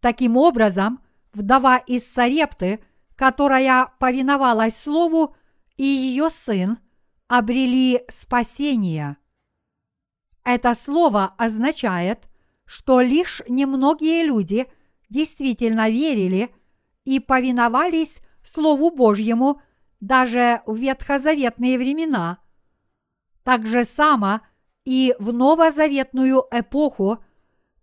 Таким 0.00 0.36
образом, 0.36 1.00
вдова 1.32 1.78
из 1.78 2.10
Сарепты, 2.10 2.80
которая 3.16 3.92
повиновалась 3.98 4.76
слову, 4.76 5.34
и 5.76 5.84
ее 5.84 6.30
сын 6.30 6.78
обрели 7.26 8.04
спасение. 8.08 9.16
Это 10.44 10.74
слово 10.74 11.34
означает, 11.36 12.28
что 12.64 13.00
лишь 13.00 13.42
немногие 13.48 14.24
люди 14.24 14.66
действительно 15.08 15.90
верили 15.90 16.54
и 17.04 17.20
повиновались 17.20 18.20
Слову 18.42 18.90
Божьему 18.90 19.60
даже 20.00 20.62
в 20.64 20.76
ветхозаветные 20.76 21.76
времена. 21.76 22.38
Так 23.42 23.66
же 23.66 23.84
само 23.84 24.40
и 24.84 25.14
в 25.18 25.32
новозаветную 25.32 26.44
эпоху, 26.50 27.22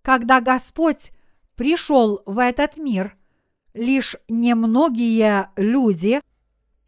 когда 0.02 0.42
Господь 0.42 1.12
пришел 1.56 2.22
в 2.26 2.40
этот 2.40 2.78
мир– 2.78 3.18
лишь 3.76 4.16
немногие 4.30 5.52
люди 5.58 6.22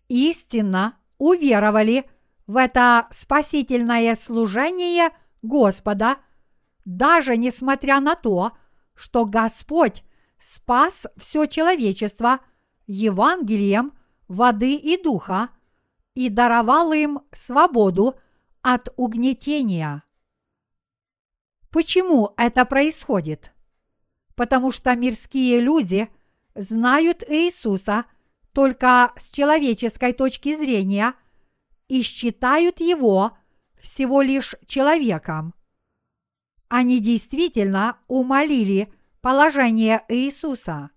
истинно 0.07 0.97
уверовали 1.17 2.09
в 2.47 2.55
это 2.55 3.07
спасительное 3.11 4.15
служение 4.15 5.09
Господа, 5.41 6.17
даже 6.85 7.35
несмотря 7.35 7.99
на 7.99 8.15
то, 8.15 8.53
что 8.95 9.25
Господь 9.25 10.03
спас 10.39 11.05
все 11.17 11.45
человечество 11.45 12.39
Евангелием 12.87 13.91
воды 14.29 14.75
и 14.75 15.01
духа 15.01 15.49
и 16.15 16.29
даровал 16.29 16.93
им 16.93 17.19
свободу 17.33 18.15
от 18.61 18.93
угнетения. 18.95 20.03
Почему 21.69 22.33
это 22.37 22.65
происходит? 22.65 23.51
Потому 24.37 24.71
что 24.71 24.95
мирские 24.95 25.59
люди 25.59 26.09
знают 26.53 27.23
Иисуса 27.27 28.05
только 28.53 29.11
с 29.17 29.31
человеческой 29.31 30.13
точки 30.13 30.55
зрения 30.55 31.15
и 31.87 32.03
считают 32.03 32.79
его 32.79 33.35
всего 33.79 34.21
лишь 34.21 34.53
человеком. 34.67 35.55
Они 36.67 36.99
действительно 36.99 37.97
умолили 38.07 38.93
положение 39.21 40.05
Иисуса. 40.07 40.91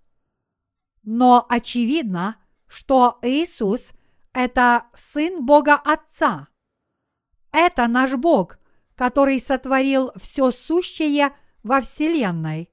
Но 1.01 1.43
очевидно, 1.49 2.37
что 2.67 3.17
Иисус– 3.23 3.91
это 4.33 4.85
Сын 4.93 5.43
Бога 5.43 5.81
Отца. 5.83 6.47
Это 7.51 7.87
наш 7.87 8.13
Бог, 8.13 8.59
который 8.93 9.39
сотворил 9.39 10.11
все 10.15 10.51
сущее 10.51 11.35
во 11.63 11.81
Вселенной. 11.81 12.71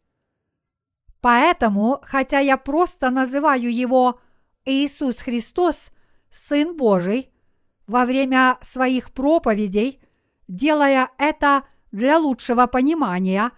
Поэтому, 1.21 2.01
хотя 2.03 2.39
я 2.39 2.57
просто 2.57 3.11
называю 3.11 3.73
его 3.75 4.21
Иисус 4.65 5.19
Христос, 5.19 5.91
Сын 6.31 6.77
Божий, 6.77 7.33
во 7.87 8.05
время 8.05 8.59
своих 8.61 9.13
проповедей, 9.13 10.01
делая 10.47 11.11
это 11.19 11.65
для 11.91 12.19
лучшего 12.19 12.67
понимания, 12.67 13.51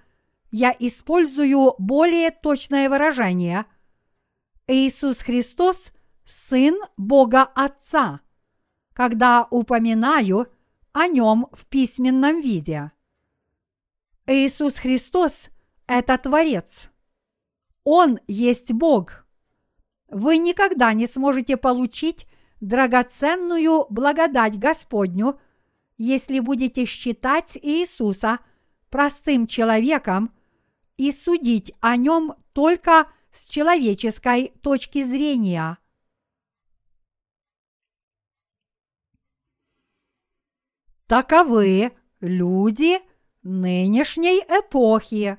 я 0.52 0.74
использую 0.78 1.74
более 1.78 2.30
точное 2.30 2.88
выражение. 2.88 3.66
Иисус 4.66 5.18
Христос– 5.18 5.92
Сын 6.24 6.80
Бога 6.96 7.42
Отца, 7.42 8.20
когда 8.92 9.46
упоминаю 9.50 10.46
о 10.92 11.08
нем 11.08 11.48
в 11.52 11.66
письменном 11.66 12.40
виде. 12.40 12.92
Иисус 14.26 14.76
Христос– 14.76 15.50
это 15.88 16.16
Творец– 16.18 16.88
он 17.92 18.20
есть 18.28 18.72
Бог. 18.72 19.26
Вы 20.06 20.38
никогда 20.38 20.92
не 20.92 21.08
сможете 21.08 21.56
получить 21.56 22.28
драгоценную 22.60 23.86
благодать 23.90 24.60
Господню, 24.60 25.40
если 25.98 26.38
будете 26.38 26.84
считать 26.84 27.58
Иисуса 27.60 28.38
простым 28.90 29.48
человеком 29.48 30.32
и 30.98 31.10
судить 31.10 31.72
о 31.80 31.96
нем 31.96 32.36
только 32.52 33.10
с 33.32 33.46
человеческой 33.46 34.52
точки 34.62 35.02
зрения. 35.02 35.76
Таковы 41.08 41.90
люди 42.20 43.00
нынешней 43.42 44.38
эпохи. 44.42 45.38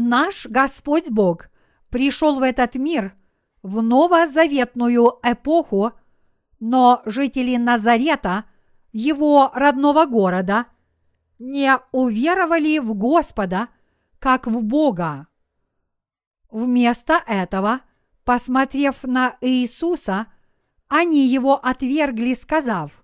Наш 0.00 0.46
Господь 0.46 1.10
Бог 1.10 1.48
пришел 1.90 2.38
в 2.38 2.42
этот 2.44 2.76
мир 2.76 3.16
в 3.64 3.82
новозаветную 3.82 5.18
эпоху, 5.24 5.90
но 6.60 7.02
жители 7.04 7.56
Назарета, 7.56 8.44
его 8.92 9.50
родного 9.52 10.06
города, 10.06 10.66
не 11.40 11.72
уверовали 11.90 12.78
в 12.78 12.94
Господа, 12.94 13.70
как 14.20 14.46
в 14.46 14.62
Бога. 14.62 15.26
Вместо 16.48 17.20
этого, 17.26 17.80
посмотрев 18.24 19.02
на 19.02 19.36
Иисуса, 19.40 20.28
они 20.86 21.26
его 21.26 21.56
отвергли, 21.56 22.34
сказав, 22.34 23.02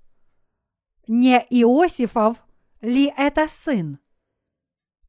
«Не 1.08 1.44
Иосифов 1.50 2.36
ли 2.80 3.12
это 3.16 3.48
сын?» 3.48 3.98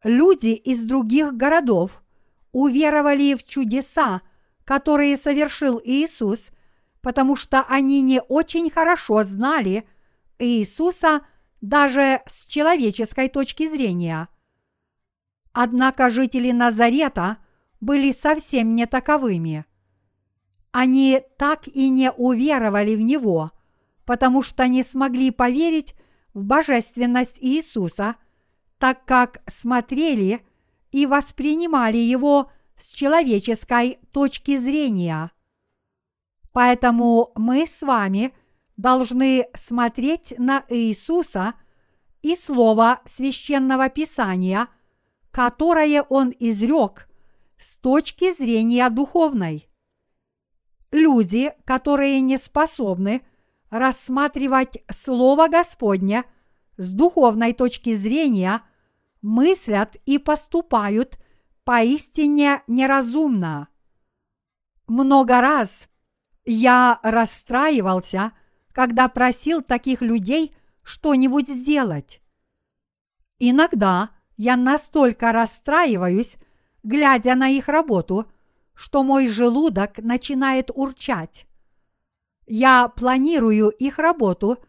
Люди 0.06 0.50
из 0.50 0.86
других 0.86 1.34
городов 1.34 2.04
уверовали 2.52 3.34
в 3.34 3.44
чудеса, 3.44 4.22
которые 4.63 5.18
совершил 5.18 5.82
Иисус, 5.84 6.52
потому 7.02 7.36
что 7.36 7.63
они 7.63 8.04
не 8.04 8.22
очень 8.22 8.70
хорошо 8.70 9.24
знали 9.24 9.88
Иисуса 10.38 11.26
даже 11.60 12.22
с 12.28 12.46
человеческой 12.46 13.30
точки 13.30 13.68
зрения. 13.68 14.28
Однако 15.54 16.12
жители 16.12 16.52
Назарета 16.52 17.38
были 17.82 18.12
совсем 18.12 18.76
не 18.76 18.86
таковыми. 18.86 19.65
Они 20.72 21.20
так 21.39 21.68
и 21.68 21.89
не 21.89 22.12
уверовали 22.12 22.96
в 22.96 23.02
Него, 23.02 23.54
потому 24.06 24.44
что 24.44 24.68
не 24.68 24.84
смогли 24.84 25.32
поверить 25.32 25.96
в 26.36 26.44
божественность 26.44 27.38
Иисуса, 27.41 28.18
так 28.78 29.06
как 29.06 29.42
смотрели 29.48 30.46
и 30.92 31.06
воспринимали 31.06 31.98
Его 31.98 32.52
с 32.78 32.88
человеческой 32.88 34.00
точки 34.12 34.58
зрения. 34.58 35.32
Поэтому 36.54 37.32
мы 37.36 37.68
с 37.68 37.82
вами 37.82 38.34
должны 38.78 39.48
смотреть 39.54 40.36
на 40.38 40.66
Иисуса 40.70 41.54
и 42.22 42.36
Слово 42.36 43.02
священного 43.06 43.90
Писания, 43.90 44.68
которое 45.32 46.02
Он 46.04 46.34
изрек 46.40 47.10
с 47.58 47.78
точки 47.78 48.32
зрения 48.34 48.90
духовной. 48.90 49.70
Люди, 50.92 51.54
которые 51.66 52.22
не 52.22 52.38
способны 52.38 53.22
рассматривать 53.70 54.84
Слово 54.90 55.48
Господне 55.48 56.24
с 56.78 56.94
духовной 56.94 57.54
точки 57.54 57.94
зрения, 57.96 58.62
мыслят 59.22 59.98
и 60.06 60.18
поступают 60.18 61.18
поистине 61.64 62.62
неразумно. 62.68 63.70
Много 64.88 65.42
раз 65.42 65.90
я 66.46 67.00
расстраивался, 67.02 68.34
когда 68.72 69.08
просил 69.08 69.62
таких 69.62 70.02
людей 70.02 70.56
что-нибудь 70.84 71.50
сделать. 71.50 72.22
Иногда 73.40 74.12
я 74.38 74.56
настолько 74.56 75.32
расстраиваюсь, 75.32 76.38
глядя 76.84 77.36
на 77.36 77.50
их 77.50 77.68
работу, 77.68 78.32
что 78.76 79.04
мой 79.04 79.28
желудок 79.28 79.98
начинает 79.98 80.70
урчать. 80.74 81.48
Я 82.46 82.90
планирую 82.90 83.70
их 83.70 83.98
работу 83.98 84.60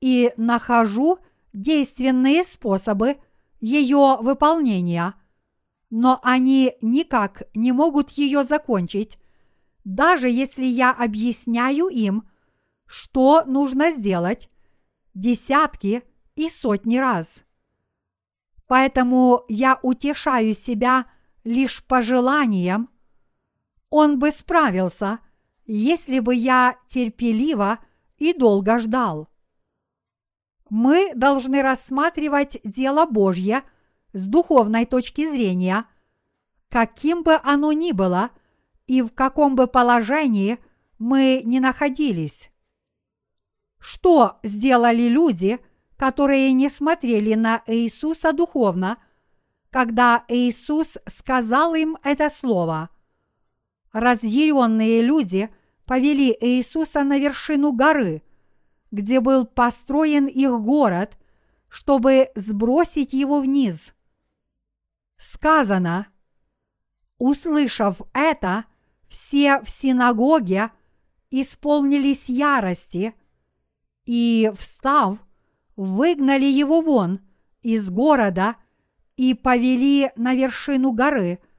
и 0.00 0.32
нахожу 0.36 1.18
действенные 1.52 2.44
способы 2.44 3.18
ее 3.60 4.18
выполнения, 4.20 5.14
но 5.90 6.20
они 6.22 6.74
никак 6.80 7.42
не 7.54 7.72
могут 7.72 8.10
ее 8.10 8.44
закончить, 8.44 9.18
даже 9.84 10.28
если 10.28 10.64
я 10.64 10.92
объясняю 10.92 11.88
им, 11.88 12.28
что 12.86 13.44
нужно 13.44 13.90
сделать 13.90 14.48
десятки 15.14 16.02
и 16.36 16.48
сотни 16.48 16.98
раз. 16.98 17.42
Поэтому 18.66 19.44
я 19.48 19.78
утешаю 19.82 20.54
себя 20.54 21.06
лишь 21.44 21.84
пожеланием– 21.84 22.88
он 23.90 24.20
бы 24.20 24.30
справился, 24.30 25.18
если 25.66 26.20
бы 26.20 26.34
я 26.34 26.78
терпеливо 26.86 27.80
и 28.18 28.32
долго 28.32 28.78
ждал. 28.78 29.28
Мы 30.70 31.12
должны 31.14 31.62
рассматривать 31.62 32.58
дело 32.64 33.04
Божье 33.04 33.62
с 34.12 34.26
духовной 34.28 34.86
точки 34.86 35.30
зрения, 35.30 35.84
каким 36.68 37.22
бы 37.22 37.38
оно 37.42 37.72
ни 37.72 37.92
было 37.92 38.30
и 38.86 39.02
в 39.02 39.10
каком 39.10 39.54
бы 39.54 39.66
положении 39.66 40.58
мы 40.98 41.42
ни 41.44 41.58
находились. 41.58 42.50
Что 43.78 44.38
сделали 44.42 45.08
люди, 45.08 45.58
которые 45.96 46.52
не 46.52 46.68
смотрели 46.68 47.34
на 47.34 47.62
Иисуса 47.66 48.32
духовно, 48.32 48.96
когда 49.70 50.24
Иисус 50.28 50.96
сказал 51.06 51.74
им 51.74 51.98
это 52.02 52.30
слово– 52.30 52.88
разъяренные 53.92 55.02
люди 55.02 55.50
повели 55.84 56.36
Иисуса 56.40 57.02
на 57.02 57.18
вершину 57.18 57.72
горы, 57.72 58.22
где 58.90 59.20
был 59.20 59.46
построен 59.46 60.26
их 60.26 60.50
город, 60.60 61.16
чтобы 61.68 62.30
сбросить 62.34 63.12
его 63.12 63.40
вниз. 63.40 63.94
Сказано, 65.16 66.08
услышав 67.18 68.00
это, 68.12 68.64
все 69.08 69.60
в 69.62 69.70
синагоге 69.70 70.70
исполнились 71.30 72.28
ярости 72.28 73.14
и, 74.04 74.50
встав, 74.56 75.18
выгнали 75.76 76.46
его 76.46 76.80
вон 76.80 77.20
из 77.62 77.90
города 77.90 78.56
и 79.16 79.34
повели 79.34 80.10
на 80.16 80.34
вершину 80.34 80.92
горы– 80.92 81.38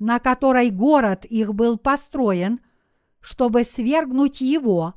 на 0.00 0.18
которой 0.18 0.70
город 0.70 1.24
их 1.26 1.54
был 1.54 1.78
построен, 1.78 2.58
чтобы 3.20 3.62
свергнуть 3.62 4.40
его, 4.40 4.94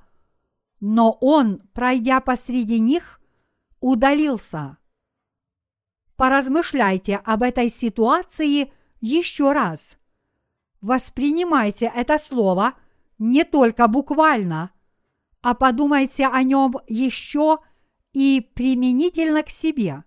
но 0.86 1.18
он, 1.22 1.62
пройдя 1.72 2.20
посреди 2.20 2.82
них, 2.82 3.22
удалился. 3.80 4.78
Поразмышляйте 6.18 7.16
об 7.24 7.42
этой 7.42 7.70
ситуации 7.70 8.74
еще 9.00 9.54
раз. 9.54 9.98
Воспринимайте 10.82 11.90
это 11.96 12.18
слово 12.18 12.74
не 13.18 13.46
только 13.46 13.88
буквально, 13.88 14.72
а 15.42 15.54
подумайте 15.54 16.28
о 16.28 16.44
нем 16.44 16.76
еще 16.90 17.60
и 18.12 18.46
применительно 18.54 19.42
к 19.44 19.50
себе. 19.50 20.04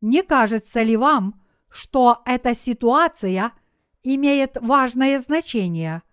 Не 0.00 0.22
кажется 0.22 0.84
ли 0.84 0.96
вам, 0.96 1.42
что 1.68 2.22
эта 2.24 2.54
ситуация– 2.54 3.52
имеет 4.04 4.58
важное 4.60 5.18
значение. 5.18 6.04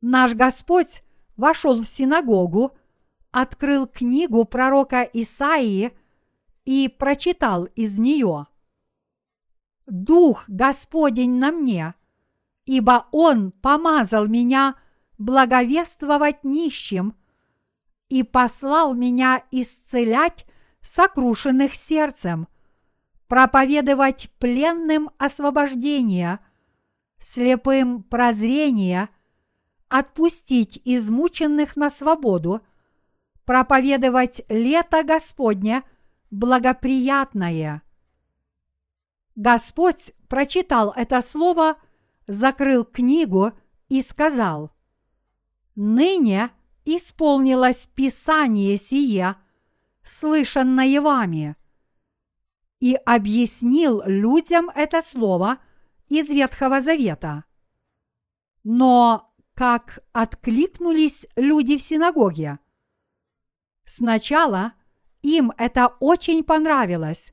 Наш 0.00 0.34
Господь 0.34 1.02
вошел 1.36 1.80
в 1.80 1.86
синагогу, 1.86 2.76
открыл 3.30 3.86
книгу 3.86 4.44
пророка 4.44 5.02
Исаии 5.02 5.96
и 6.64 6.88
прочитал 6.88 7.64
из 7.64 7.98
нее. 7.98 8.46
Дух 9.86 10.44
Господень 10.48 11.38
на 11.38 11.52
мне, 11.52 11.94
ибо 12.64 13.06
Он 13.12 13.50
помазал 13.50 14.26
меня 14.26 14.76
благовествовать 15.18 16.44
нищим 16.44 17.14
и 18.08 18.22
послал 18.22 18.94
меня 18.94 19.44
исцелять 19.50 20.46
сокрушенных 20.80 21.74
сердцем, 21.74 22.48
проповедовать 23.26 24.30
пленным 24.38 25.10
освобождение– 25.18 26.38
слепым 27.24 28.02
прозрение, 28.02 29.08
отпустить 29.94 30.80
измученных 30.84 31.76
на 31.76 31.90
свободу, 31.90 32.60
проповедовать 33.44 34.42
лето 34.48 35.04
Господне 35.04 35.84
благоприятное. 36.30 37.82
Господь 39.36 40.12
прочитал 40.28 40.92
это 40.96 41.20
слово, 41.22 41.76
закрыл 42.26 42.84
книгу 42.84 43.52
и 43.88 44.02
сказал, 44.02 44.72
«Ныне 45.76 46.50
исполнилось 46.84 47.86
Писание 47.94 48.76
сие, 48.76 49.36
слышанное 50.02 51.00
вами» 51.00 51.56
и 52.80 52.96
объяснил 53.06 54.02
людям 54.04 54.70
это 54.74 55.00
слово– 55.00 55.58
из 56.08 56.28
Ветхого 56.28 56.80
Завета. 56.80 57.44
Но 58.62 59.33
как 59.54 60.00
откликнулись 60.12 61.26
люди 61.36 61.76
в 61.76 61.82
синагоге? 61.82 62.58
Сначала 63.84 64.74
им 65.22 65.52
это 65.56 65.88
очень 66.00 66.42
понравилось, 66.42 67.32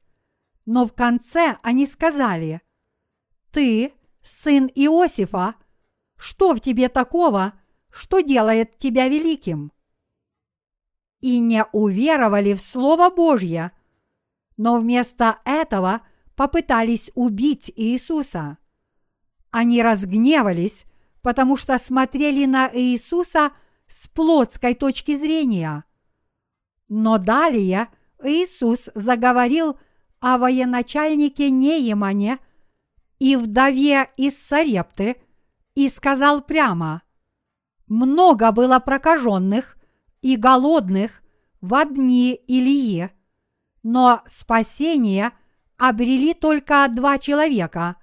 но 0.66 0.86
в 0.86 0.94
конце 0.94 1.58
они 1.64 1.86
сказали, 1.88 2.62
«Ты, 3.52 3.94
сын 4.22 4.70
Иосифа, 4.76 5.56
что 6.18 6.54
в 6.54 6.62
тебе 6.62 6.90
такого, 6.90 7.54
что 7.90 8.22
делает 8.22 8.78
тебя 8.78 9.08
великим?» 9.08 9.72
И 11.20 11.40
не 11.40 11.66
уверовали 11.72 12.54
в 12.54 12.62
Слово 12.62 13.10
Божье, 13.10 13.72
но 14.58 14.78
вместо 14.78 15.40
этого 15.46 16.02
попытались 16.36 17.12
убить 17.16 17.72
Иисуса. 17.76 18.58
Они 19.52 19.84
разгневались, 19.84 20.86
потому 21.22 21.58
что 21.58 21.78
смотрели 21.78 22.46
на 22.46 22.70
Иисуса 22.74 23.52
с 23.88 24.08
плотской 24.08 24.74
точки 24.74 25.16
зрения. 25.16 25.84
Но 26.88 27.18
далее 27.18 27.90
Иисус 28.24 28.90
заговорил 28.96 29.78
о 30.20 30.38
военачальнике 30.38 31.50
Неемане 31.50 32.40
и 33.20 33.36
вдове 33.36 34.10
из 34.18 34.38
Сарепты 34.38 35.18
и 35.76 35.90
сказал 35.90 36.42
прямо, 36.42 37.04
«Много 37.88 38.52
было 38.52 38.80
прокаженных 38.80 39.78
и 40.22 40.36
голодных 40.36 41.22
в 41.62 41.86
дни 41.86 42.34
Илии, 42.34 43.12
но 43.84 44.22
спасение 44.26 45.32
обрели 45.78 46.34
только 46.34 46.88
два 46.90 47.18
человека, 47.18 47.98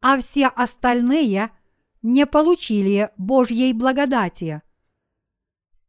а 0.00 0.18
все 0.18 0.46
остальные 0.46 1.50
не 2.08 2.24
получили 2.24 3.10
Божьей 3.18 3.74
благодати. 3.74 4.62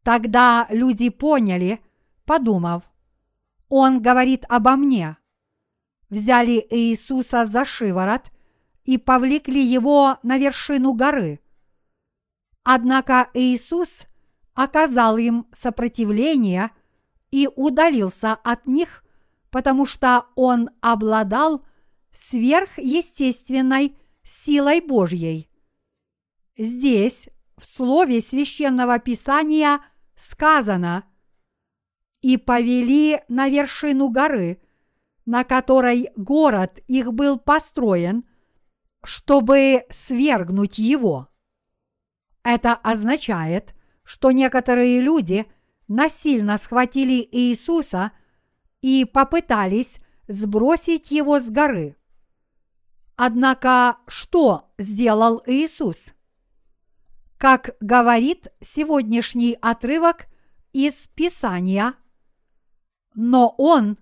Тогда 0.03 0.67
люди 0.69 1.09
поняли, 1.09 1.79
подумав, 2.25 2.83
он 3.69 4.01
говорит 4.01 4.43
обо 4.49 4.75
мне. 4.75 5.15
Взяли 6.09 6.65
Иисуса 6.69 7.45
за 7.45 7.63
шиворот 7.63 8.31
и 8.83 8.97
повлекли 8.97 9.63
его 9.63 10.17
на 10.23 10.37
вершину 10.37 10.93
горы. 10.93 11.39
Однако 12.63 13.29
Иисус 13.33 14.01
оказал 14.53 15.17
им 15.17 15.47
сопротивление 15.53 16.71
и 17.31 17.47
удалился 17.55 18.33
от 18.33 18.67
них, 18.67 19.05
потому 19.51 19.85
что 19.85 20.25
он 20.35 20.69
обладал 20.81 21.63
сверхъестественной 22.11 23.95
силой 24.23 24.81
Божьей. 24.81 25.48
Здесь, 26.59 27.29
в 27.55 27.63
слове 27.65 28.19
священного 28.19 28.99
писания, 28.99 29.79
сказано 30.17 31.05
«И 32.19 32.35
повели 32.35 33.21
на 33.29 33.47
вершину 33.47 34.09
горы, 34.09 34.61
на 35.25 35.45
которой 35.45 36.09
город 36.17 36.79
их 36.85 37.13
был 37.13 37.39
построен, 37.39 38.25
чтобы 39.05 39.85
свергнуть 39.89 40.79
его». 40.79 41.29
Это 42.43 42.73
означает, 42.73 43.73
что 44.03 44.31
некоторые 44.31 44.99
люди 44.99 45.45
насильно 45.87 46.57
схватили 46.57 47.25
Иисуса 47.31 48.11
и 48.81 49.05
попытались 49.05 50.01
сбросить 50.27 51.09
его 51.09 51.39
с 51.39 51.49
горы. 51.49 51.95
Однако 53.15 53.99
что 54.07 54.73
сделал 54.77 55.41
Иисус? 55.45 56.13
Как 57.39 57.77
говорит 57.79 58.49
сегодняшний 58.59 59.57
отрывок 59.61 60.27
из 60.73 61.07
Писания, 61.07 61.93
но 63.15 63.55
Он, 63.57 63.97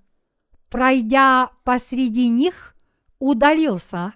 пройдя 0.72 1.52
посреди 1.64 2.30
них, 2.30 2.76
удалился. 3.20 4.16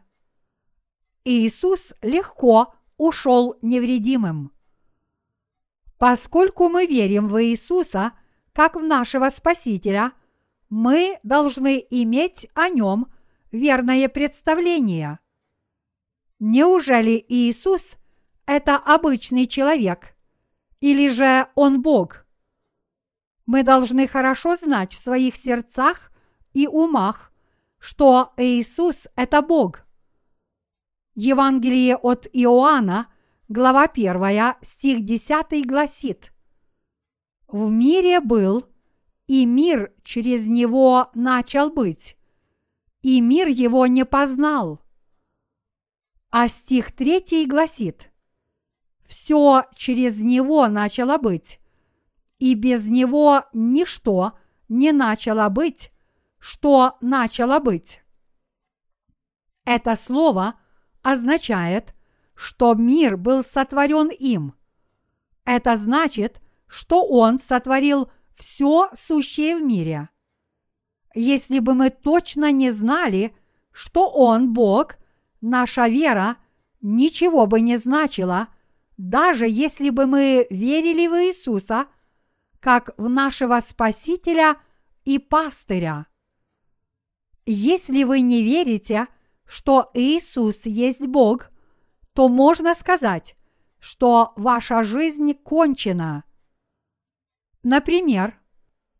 Иисус 1.23 1.93
легко 2.01 2.73
ушел 2.97 3.59
невредимым. 3.61 4.51
Поскольку 5.99 6.67
мы 6.67 6.87
верим 6.87 7.27
в 7.27 7.43
Иисуса 7.45 8.13
как 8.53 8.75
в 8.75 8.81
нашего 8.81 9.29
Спасителя, 9.29 10.13
мы 10.67 11.19
должны 11.21 11.85
иметь 11.91 12.47
о 12.55 12.69
нем 12.69 13.05
верное 13.51 14.09
представление. 14.09 15.19
Неужели 16.39 17.23
Иисус– 17.29 17.97
это 18.51 18.75
обычный 18.75 19.47
человек? 19.47 20.13
Или 20.81 21.07
же 21.09 21.47
Он 21.55 21.81
Бог? 21.81 22.25
Мы 23.45 23.63
должны 23.63 24.07
хорошо 24.07 24.57
знать 24.57 24.93
в 24.93 24.99
своих 24.99 25.37
сердцах 25.37 26.11
и 26.51 26.67
умах, 26.67 27.31
что 27.79 28.33
Иисус– 28.35 29.07
это 29.15 29.41
Бог. 29.41 29.85
Евангелие 31.15 31.95
от 31.95 32.27
Иоанна, 32.33 33.07
глава 33.47 33.83
1, 33.83 34.55
стих 34.63 35.05
10 35.05 35.65
гласит 35.65 36.33
«В 37.47 37.69
мире 37.69 38.19
был, 38.19 38.65
и 39.27 39.45
мир 39.45 39.93
через 40.03 40.47
него 40.47 41.09
начал 41.13 41.69
быть, 41.69 42.17
и 43.01 43.21
мир 43.21 43.47
его 43.47 43.87
не 43.87 44.03
познал». 44.03 44.81
А 46.29 46.49
стих 46.49 46.91
3 46.91 47.45
гласит 47.45 48.10
«Все 49.11 49.65
через 49.75 50.21
него 50.21 50.69
начало 50.69 51.17
быть, 51.17 51.59
и 52.39 52.53
без 52.53 52.87
него 52.87 53.43
ничто 53.53 54.39
не 54.69 54.93
начало 54.93 55.49
быть, 55.49 55.91
что 56.39 56.95
начало 57.01 57.59
быть». 57.59 58.01
Это 59.65 59.97
слово 59.97 60.55
означает, 61.01 61.93
что 62.35 62.73
мир 62.73 63.17
был 63.17 63.43
сотворен 63.43 64.07
им. 64.07 64.55
Это 65.43 65.75
значит, 65.75 66.41
что 66.65 67.05
он 67.05 67.37
сотворил 67.37 68.09
все 68.37 68.89
сущее 68.93 69.57
в 69.57 69.61
мире. 69.61 70.07
Если 71.13 71.59
бы 71.59 71.73
мы 71.73 71.89
точно 71.89 72.53
не 72.53 72.71
знали, 72.71 73.35
что 73.73 74.09
Он 74.09 74.53
Бог, 74.53 74.95
наша 75.41 75.89
вера 75.89 76.37
ничего 76.79 77.45
бы 77.45 77.59
не 77.59 77.75
значила, 77.75 78.47
даже 79.09 79.47
если 79.47 79.89
бы 79.89 80.05
мы 80.05 80.47
верили 80.49 81.07
в 81.07 81.13
Иисуса 81.27 81.87
как 82.59 82.91
в 82.97 83.09
нашего 83.09 83.59
Спасителя 83.59 84.57
и 85.03 85.19
пастыря. 85.19 86.07
Если 87.45 88.03
вы 88.03 88.21
не 88.21 88.43
верите– 88.43 89.07
что 89.51 89.91
Иисус 89.93 90.65
есть 90.65 91.05
Бог, 91.07 91.51
то 92.13 92.29
можно 92.29 92.73
сказать, 92.73 93.35
что 93.79 94.31
ваша 94.37 94.81
жизнь 94.81 95.33
кончена. 95.33 96.23
Например, 97.61 98.39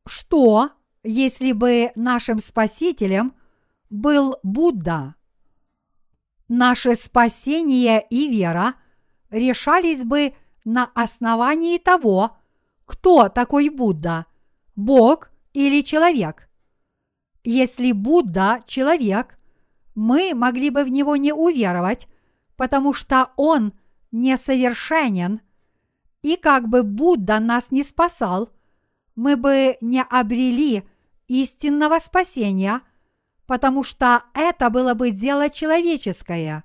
что, 0.05 0.71
если 1.03 1.53
бы 1.53 1.93
нашим 1.95 2.39
Спасителем 2.39 3.33
был 3.89 4.39
Будда? 4.43 5.15
Наше 6.49 6.95
спасение 6.95 8.05
и 8.09 8.29
вера 8.29 8.73
решались 9.31 10.03
бы 10.03 10.35
на 10.63 10.91
основании 10.93 11.77
того, 11.77 12.37
кто 12.85 13.29
такой 13.29 13.69
Будда, 13.69 14.25
Бог 14.75 15.31
или 15.53 15.81
человек. 15.81 16.49
Если 17.43 17.91
Будда– 17.91 18.61
человек, 18.67 19.39
мы 19.95 20.33
могли 20.35 20.69
бы 20.69 20.83
в 20.83 20.89
него 20.89 21.15
не 21.15 21.33
уверовать, 21.33 22.07
потому 22.55 22.93
что 22.93 23.31
он 23.35 23.73
несовершенен, 24.11 25.41
и 26.21 26.35
как 26.35 26.67
бы 26.67 26.83
Будда 26.83 27.39
нас 27.39 27.71
не 27.71 27.83
спасал, 27.83 28.51
мы 29.15 29.35
бы 29.35 29.77
не 29.81 30.03
обрели 30.03 30.83
истинного 31.27 31.99
спасения, 31.99 32.81
потому 33.47 33.83
что 33.83 34.23
это 34.33 34.69
было 34.69 34.93
бы 34.93 35.11
дело 35.11 35.49
человеческое. 35.49 36.63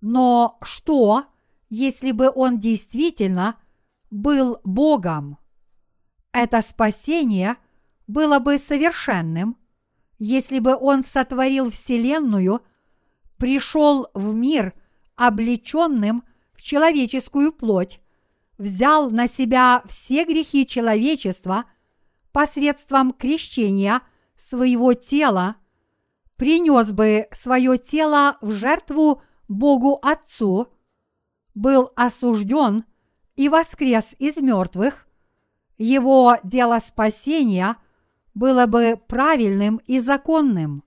Но 0.00 0.58
что, 0.62 1.26
если 1.74 2.12
бы 2.12 2.30
он 2.30 2.60
действительно 2.60 3.56
был 4.10 4.60
Богом? 4.62 5.38
Это 6.30 6.60
спасение 6.60 7.56
было 8.06 8.40
бы 8.40 8.58
совершенным, 8.58 9.56
если 10.18 10.58
бы 10.58 10.76
Он 10.76 11.02
сотворил 11.02 11.70
Вселенную, 11.70 12.60
пришел 13.38 14.08
в 14.12 14.34
мир 14.34 14.74
облеченным 15.16 16.24
в 16.52 16.60
человеческую 16.60 17.52
плоть, 17.52 18.00
взял 18.58 19.10
на 19.10 19.26
себя 19.26 19.82
все 19.86 20.26
грехи 20.26 20.66
человечества 20.66 21.64
посредством 22.32 23.12
крещения 23.12 24.02
своего 24.36 24.92
тела, 24.92 25.56
принес 26.36 26.92
бы 26.92 27.28
свое 27.32 27.78
тело 27.78 28.36
в 28.42 28.50
жертву 28.52 29.22
Богу 29.48 29.98
Отцу, 30.02 30.68
был 31.54 31.92
осужден 31.96 32.84
и 33.36 33.48
воскрес 33.48 34.14
из 34.18 34.36
мертвых, 34.38 35.06
его 35.78 36.36
дело 36.44 36.78
спасения 36.78 37.76
было 38.34 38.66
бы 38.66 39.00
правильным 39.08 39.80
и 39.86 39.98
законным. 39.98 40.84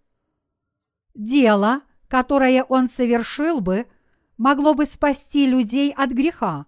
Дело, 1.14 1.82
которое 2.08 2.64
он 2.64 2.88
совершил 2.88 3.62
бы, 3.62 3.88
могло 4.38 4.74
бы 4.74 4.86
спасти 4.86 5.46
людей 5.46 5.92
от 5.92 6.12
греха, 6.12 6.66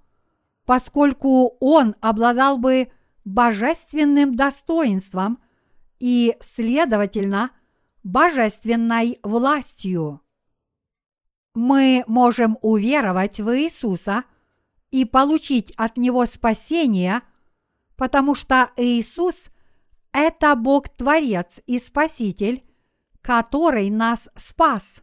поскольку 0.65 1.57
он 1.59 1.95
обладал 2.01 2.57
бы 2.57 2.91
божественным 3.25 4.35
достоинством 4.35 5.39
и, 5.99 6.35
следовательно, 6.39 7.51
божественной 8.03 9.19
властью. 9.23 10.21
Мы 11.59 12.03
можем 12.05 12.59
уверовать 12.61 13.39
в 13.39 13.57
Иисуса 13.57 14.25
и 14.91 15.05
получить 15.05 15.73
от 15.75 15.97
Него 15.97 16.27
спасение, 16.27 17.23
потому 17.95 18.35
что 18.35 18.69
Иисус– 18.77 19.47
это 20.11 20.55
Бог-творец 20.55 21.59
и 21.65 21.79
Спаситель, 21.79 22.63
который 23.23 23.89
нас 23.89 24.29
спас. 24.35 25.01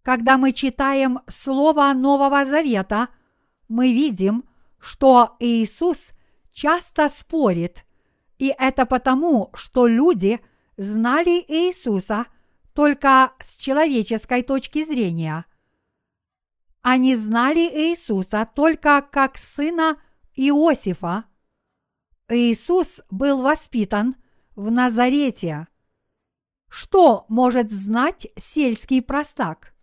Когда 0.00 0.38
мы 0.38 0.52
читаем 0.52 1.20
Слово 1.28 1.92
Нового 1.92 2.46
Завета, 2.46 3.08
мы 3.68 3.92
видим, 3.92 4.44
что 4.78 5.36
Иисус 5.40 6.12
часто 6.52 7.06
спорит, 7.10 7.84
и 8.38 8.54
это 8.58 8.86
потому, 8.86 9.50
что 9.52 9.86
люди 9.88 10.40
знали 10.78 11.44
Иисуса 11.46 12.28
только 12.74 13.32
с 13.40 13.56
человеческой 13.56 14.42
точки 14.42 14.84
зрения. 14.84 15.46
Они 16.82 17.16
знали 17.16 17.60
Иисуса 17.60 18.46
только 18.54 19.00
как 19.10 19.38
сына 19.38 19.96
Иосифа. 20.34 21.24
Иисус 22.28 23.00
был 23.10 23.42
воспитан 23.42 24.16
в 24.54 24.70
Назарете. 24.70 25.68
Что 26.68 27.24
может 27.28 27.70
знать 27.70 28.26
сельский 28.36 29.00
простак? 29.00 29.74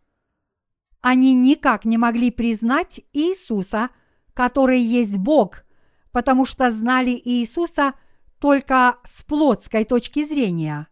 Они 0.99 1.33
никак 1.33 1.85
не 1.85 1.97
могли 1.97 2.29
признать 2.29 3.01
Иисуса, 3.13 3.89
который 4.33 4.79
есть 4.79 5.17
Бог, 5.17 5.63
потому 6.11 6.45
что 6.45 6.69
знали 6.69 7.19
Иисуса 7.23 7.93
только 8.39 8.99
с 9.03 9.23
плотской 9.23 9.85
точки 9.85 10.23
зрения. 10.23 10.90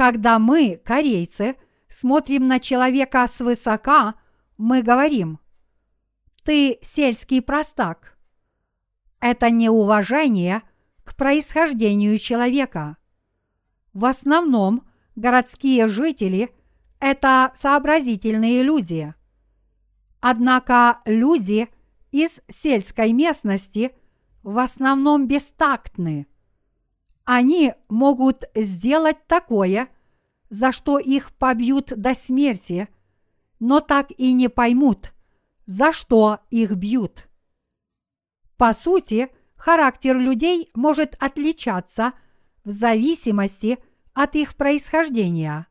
Когда 0.00 0.38
мы, 0.38 0.80
корейцы, 0.82 1.56
смотрим 1.86 2.48
на 2.48 2.58
человека 2.58 3.26
свысока, 3.26 4.14
мы 4.56 4.80
говорим 4.80 5.40
«ты 6.42 6.78
сельский 6.80 7.42
простак». 7.42 8.16
Это 9.20 9.50
неуважение 9.50 10.62
к 11.04 11.14
происхождению 11.16 12.16
человека. 12.16 12.96
В 13.92 14.06
основном 14.06 14.88
городские 15.16 15.86
жители– 15.86 16.48
это 16.98 17.52
сообразительные 17.54 18.62
люди. 18.62 19.12
Однако 20.20 21.02
люди 21.04 21.68
из 22.10 22.40
сельской 22.48 23.12
местности 23.12 23.92
в 24.42 24.56
основном 24.56 25.28
бестактны. 25.28 26.26
Они 27.32 27.74
могут 27.88 28.42
сделать 28.56 29.24
такое, 29.28 29.88
за 30.48 30.72
что 30.72 30.98
их 30.98 31.32
побьют 31.34 31.92
до 31.96 32.12
смерти, 32.12 32.88
но 33.60 33.78
так 33.78 34.10
и 34.10 34.32
не 34.32 34.48
поймут, 34.48 35.12
за 35.64 35.92
что 35.92 36.40
их 36.50 36.72
бьют. 36.72 37.28
По 38.56 38.72
сути, 38.72 39.28
характер 39.54 40.18
людей 40.18 40.70
может 40.74 41.14
отличаться 41.20 42.14
в 42.64 42.70
зависимости 42.72 43.78
от 44.12 44.34
их 44.34 44.56
происхождения. 44.56 45.68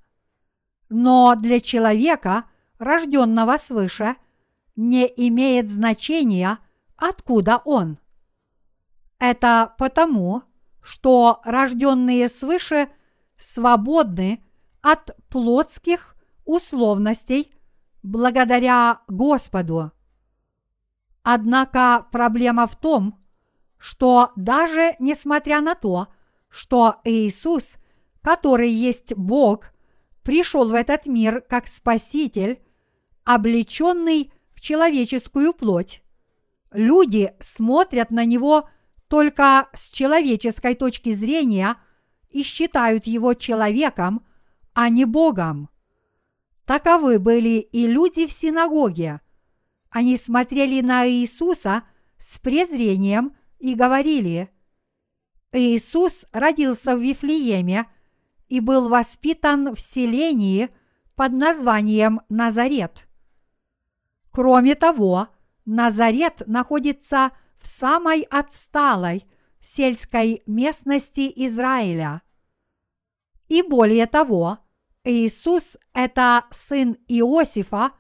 Но 0.87 1.35
для 1.35 1.59
человека, 1.59 2.45
рожденного 2.77 3.57
свыше, 3.57 4.15
не 4.77 5.05
имеет 5.07 5.67
значения, 5.67 6.59
откуда 6.95 7.61
он. 7.65 7.99
Это 9.17 9.75
потому, 9.77 10.43
что 10.81 11.41
рожденные 11.43 12.29
свыше 12.29 12.89
свободны 13.37 14.43
от 14.81 15.15
плотских 15.29 16.15
условностей 16.45 17.53
благодаря 18.01 19.01
Господу. 19.07 19.91
Однако 21.23 22.07
проблема 22.11 22.65
в 22.67 22.75
том, 22.75 23.19
что 23.77 24.31
даже 24.35 24.95
несмотря 24.99 25.61
на 25.61 25.75
то, 25.75 26.07
что 26.49 26.95
Иисус, 27.03 27.75
который 28.21 28.71
есть 28.71 29.13
Бог– 29.15 29.71
пришел 30.29 30.69
в 30.69 30.75
этот 30.75 31.07
мир 31.07 31.41
как 31.41 31.67
Спаситель, 31.67 32.61
облеченный 33.23 34.31
в 34.53 34.61
человеческую 34.61 35.53
плоть. 35.53 36.03
Люди 36.71 37.33
смотрят 37.39 38.11
на 38.11 38.25
него 38.25 38.69
только 39.09 39.67
с 39.73 39.89
человеческой 39.89 40.75
точки 40.75 41.11
зрения 41.11 41.75
и 42.29 42.43
считают 42.43 43.07
его 43.07 43.33
человеком, 43.33 44.25
а 44.73 44.87
не 44.89 45.03
Богом. 45.03 45.69
Таковы 46.65 47.19
были 47.19 47.59
и 47.59 47.87
люди 47.87 48.25
в 48.27 48.31
синагоге. 48.31 49.19
Они 49.89 50.15
смотрели 50.15 50.81
на 50.81 51.09
Иисуса 51.09 51.83
с 52.17 52.37
презрением 52.37 53.35
и 53.59 53.73
говорили, 53.73 54.49
«Иисус 55.51 56.25
родился 56.31 56.95
в 56.95 57.01
Вифлееме– 57.01 57.85
и 58.49 58.59
был 58.59 58.89
воспитан 58.89 59.73
в 59.73 59.79
селении 59.79 60.69
под 61.15 61.31
названием 61.31 62.21
Назарет. 62.29 63.07
Кроме 64.31 64.75
того, 64.75 65.29
Назарет 65.65 66.41
находится 66.47 67.31
в 67.31 67.33
самой 67.67 68.21
отсталой 68.23 69.25
сельской 69.59 70.41
местности 70.45 71.31
Израиля. 71.47 72.21
И 73.47 73.61
более 73.61 74.05
того, 74.05 74.59
Иисус– 75.03 75.77
это 75.93 76.45
сын 76.51 76.97
Иосифа 77.07 77.91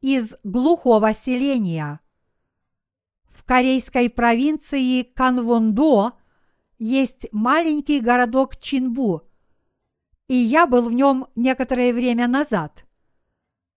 из 0.00 0.34
глухого 0.42 1.12
селения. 1.14 2.00
В 3.28 3.44
корейской 3.44 4.10
провинции 4.10 5.02
Канвондо 5.02 6.12
есть 6.78 7.28
маленький 7.32 8.00
городок 8.00 8.56
Чинбу– 8.56 9.22
и 10.32 10.34
я 10.36 10.66
был 10.66 10.88
в 10.88 10.94
нем 10.94 11.26
некоторое 11.34 11.92
время 11.92 12.26
назад. 12.26 12.86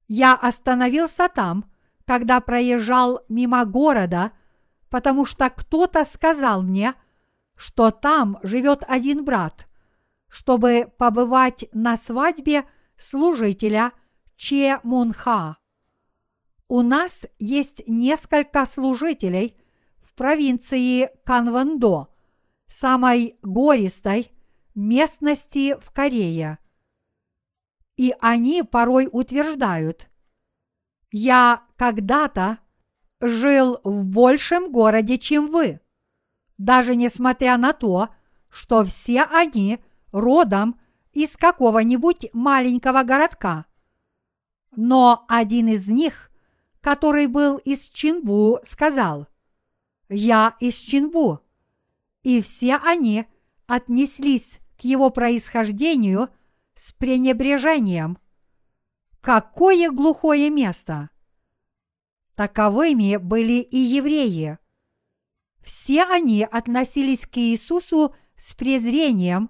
Я 0.07 0.36
остановился 0.36 1.28
там, 1.28 1.70
когда 2.05 2.39
проезжал 2.39 3.20
мимо 3.28 3.66
города, 3.66 4.32
потому 4.96 5.26
что 5.26 5.50
кто-то 5.50 6.06
сказал 6.06 6.64
мне, 6.64 6.96
что 7.58 7.91
там 7.91 8.39
живет 8.43 8.82
один 8.88 9.26
брат, 9.26 9.68
чтобы 10.30 10.89
побывать 10.98 11.66
на 11.74 11.98
свадьбе 11.98 12.64
служителя 12.96 13.91
Че 14.38 14.80
Мунха. 14.84 15.58
У 16.70 16.82
нас 16.82 17.28
есть 17.39 17.84
несколько 17.88 18.66
служителей 18.66 19.58
в 20.02 20.14
провинции 20.14 21.10
Канвандо, 21.26 22.08
самой 22.66 23.38
гористой 23.41 24.32
местности 24.76 25.78
в 25.78 25.91
Корее. 25.91 26.58
И 27.98 28.16
они 28.22 28.64
порой 28.64 29.10
утверждают, 29.12 30.08
я 31.12 31.66
когда-то 31.76 32.60
жил 33.22 33.80
в 33.84 34.07
большем 34.07 34.72
городе, 34.72 35.18
чем 35.18 35.47
вы, 35.47 35.80
даже 36.57 36.95
несмотря 36.95 37.57
на 37.57 37.74
то, 37.74 38.09
что 38.49 38.84
все 38.84 39.24
они 39.24 39.80
родом 40.11 40.80
из 41.11 41.38
какого-нибудь 41.38 42.28
маленького 42.34 43.03
городка. 43.03 43.66
Но 44.76 45.26
один 45.28 45.70
из 45.70 45.88
них, 45.88 46.32
который 46.82 47.28
был 47.28 47.57
из 47.57 47.86
Чинбу, 47.86 48.59
сказал, 48.63 49.28
«Я 50.09 50.55
из 50.59 50.76
Чинбу». 50.76 51.39
И 52.24 52.41
все 52.41 52.76
они 52.78 53.26
отнеслись 53.68 54.59
к 54.78 54.82
его 54.82 55.09
происхождению 55.09 56.30
с 56.74 56.91
пренебрежением. 56.91 58.18
Какое 59.22 59.89
глухое 59.91 60.49
место! 60.49 61.09
Таковыми 62.36 63.18
были 63.18 63.62
и 63.62 63.78
евреи. 63.78 64.58
Все 65.64 66.04
они 66.04 66.44
относились 66.44 67.26
к 67.26 67.38
Иисусу 67.38 68.16
с 68.36 68.54
презрением, 68.54 69.50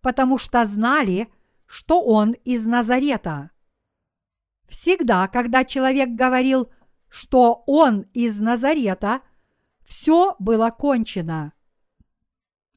потому 0.00 0.38
что 0.38 0.64
знали, 0.64 1.28
что 1.66 2.02
он 2.02 2.32
из 2.32 2.64
Назарета. 2.64 3.50
Всегда, 4.68 5.28
когда 5.28 5.64
человек 5.64 6.10
говорил, 6.10 6.70
что 7.08 7.64
он 7.66 8.02
из 8.14 8.40
Назарета, 8.40 9.20
все 9.84 10.36
было 10.38 10.70
кончено– 10.70 11.52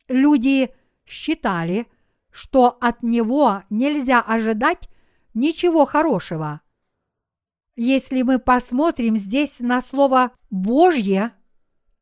Люди 0.08 0.74
считали, 1.06 1.88
что 2.32 2.78
от 2.82 3.04
него 3.04 3.64
нельзя 3.70 4.22
ожидать 4.22 4.90
ничего 5.34 5.86
хорошего. 5.86 6.62
Если 7.76 8.22
мы 8.22 8.38
посмотрим 8.38 9.18
здесь 9.18 9.60
на 9.60 9.82
слово 9.82 10.32
Божье, 10.52 11.34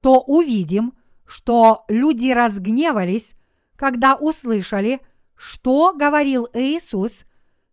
то 0.01 0.19
увидим, 0.19 0.93
что 1.25 1.85
люди 1.87 2.31
разгневались, 2.31 3.33
когда 3.77 4.15
услышали, 4.15 4.99
что 5.35 5.93
говорил 5.93 6.47
Иисус, 6.53 7.23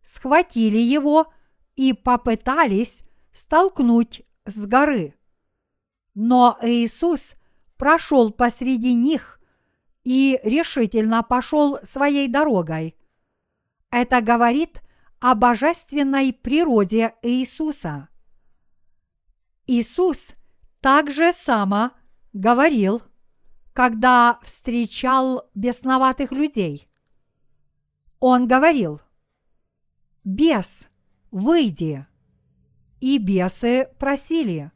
схватили 0.05 0.79
его 0.79 1.33
и 1.75 1.93
попытались 1.93 3.01
столкнуть 3.33 4.23
с 4.47 4.65
горы. 4.65 5.15
Но 6.15 6.57
Иисус 6.63 7.35
прошел 7.77 8.31
посреди 8.31 8.95
них 8.95 9.41
и 10.05 10.39
решительно 10.45 11.23
пошел 11.23 11.79
своей 11.83 12.29
дорогой. 12.29 12.97
Это 13.91 14.21
говорит 14.21 14.83
о 15.21 15.35
божественной 15.35 16.33
природе 16.33 17.15
Иисуса. 17.23 18.09
Иисус 19.67 20.35
также 20.81 21.33
само 21.33 21.91
говорил, 22.33 23.03
когда 23.73 24.39
встречал 24.43 25.49
бесноватых 25.55 26.33
людей. 26.33 26.89
Он 28.21 28.47
говорил, 28.47 29.01
«Бес, 30.25 30.89
выйди!» 31.31 32.07
И 33.01 33.19
бесы 33.19 33.89
просили, 33.99 34.73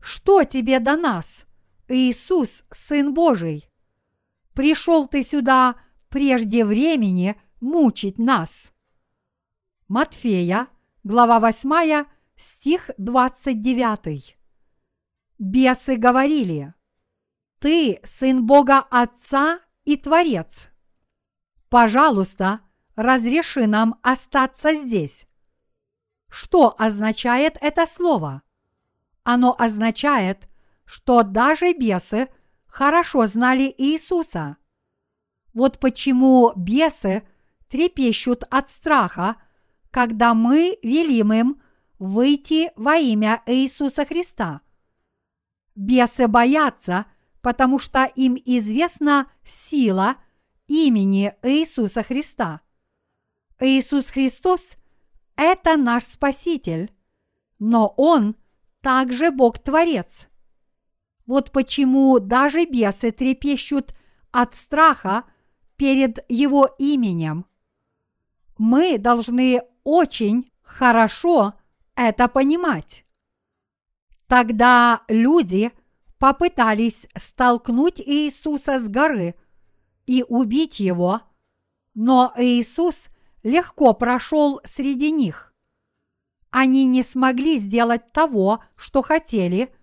«Что 0.00 0.44
тебе 0.44 0.80
до 0.80 0.96
нас, 0.96 1.46
Иисус, 1.88 2.64
Сын 2.70 3.14
Божий? 3.14 3.70
Пришел 4.52 5.08
ты 5.08 5.22
сюда 5.22 5.76
прежде 6.10 6.64
времени 6.64 7.40
мучить 7.60 8.18
нас». 8.18 8.73
Матфея, 9.96 10.66
глава 11.04 11.38
8, 11.38 12.06
стих 12.34 12.90
29. 12.98 14.36
Бесы 15.38 15.94
говорили, 15.94 16.74
«Ты 17.60 18.00
сын 18.02 18.44
Бога 18.44 18.80
Отца 18.90 19.60
и 19.84 19.96
Творец. 19.96 20.68
Пожалуйста, 21.68 22.62
разреши 22.96 23.68
нам 23.68 24.00
остаться 24.02 24.74
здесь». 24.74 25.28
Что 26.28 26.74
означает 26.76 27.56
это 27.60 27.86
слово? 27.86 28.42
Оно 29.22 29.54
означает, 29.56 30.48
что 30.86 31.22
даже 31.22 31.72
бесы 31.72 32.28
хорошо 32.66 33.26
знали 33.26 33.72
Иисуса. 33.78 34.56
Вот 35.52 35.78
почему 35.78 36.52
бесы 36.56 37.22
трепещут 37.68 38.42
от 38.50 38.68
страха– 38.68 39.36
когда 39.94 40.34
мы 40.34 40.76
велим 40.82 41.32
им 41.32 41.62
выйти 42.00 42.72
во 42.74 42.96
имя 42.96 43.44
Иисуса 43.46 44.04
Христа. 44.04 44.60
Бесы 45.76 46.26
боятся, 46.26 47.06
потому 47.40 47.78
что 47.78 48.04
им 48.04 48.36
известна 48.44 49.30
сила 49.44 50.16
имени 50.66 51.32
Иисуса 51.44 52.02
Христа. 52.02 52.60
Иисус 53.60 54.08
Христос– 54.08 54.72
это 55.36 55.76
наш 55.76 56.02
Спаситель, 56.02 56.90
но 57.60 57.86
Он 57.96 58.34
также 58.80 59.30
Бог-творец. 59.30 60.26
Вот 61.24 61.52
почему 61.52 62.18
даже 62.18 62.64
бесы 62.64 63.12
трепещут 63.12 63.94
от 64.32 64.56
страха 64.56 65.22
перед 65.76 66.18
Его 66.28 66.68
именем. 66.78 67.46
Мы 68.58 68.98
должны 68.98 69.62
очень 69.84 70.50
хорошо 70.62 71.54
это 71.94 72.28
понимать. 72.28 73.04
Тогда 74.26 75.02
люди 75.08 75.70
попытались 76.18 77.06
столкнуть 77.16 78.00
Иисуса 78.00 78.80
с 78.80 78.88
горы 78.88 79.34
и 80.06 80.24
убить 80.28 80.80
его, 80.80 81.20
но 81.94 82.32
Иисус 82.36 83.08
легко 83.42 83.92
прошел 83.92 84.60
среди 84.64 85.10
них. 85.10 85.54
Они 86.50 86.86
не 86.86 87.02
смогли 87.02 87.58
сделать 87.58 88.12
того, 88.12 88.62
что 88.76 89.02
хотели, 89.02 89.74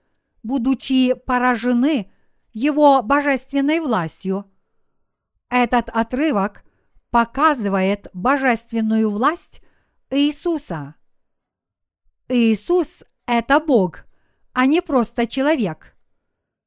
будучи 0.42 1.14
поражены 1.14 2.12
его 2.54 3.02
божественной 3.02 3.80
властью. 3.80 4.46
Этот 5.50 5.90
отрывок 5.90 6.64
показывает 7.10 8.08
божественную 8.14 9.12
власть 9.12 9.62
Иисуса. 10.14 10.96
Иисус– 12.28 13.06
это 13.26 13.62
Бог, 13.62 14.04
а 14.52 14.66
не 14.66 14.82
просто 14.82 15.26
человек. 15.26 15.96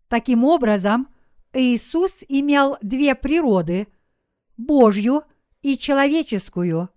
Таким 0.08 0.44
образом, 0.44 1.08
Иисус 1.52 2.24
имел 2.26 2.78
две 2.80 3.14
природы– 3.14 3.88
Божью 4.56 5.24
и 5.60 5.76
человеческую. 5.76 6.88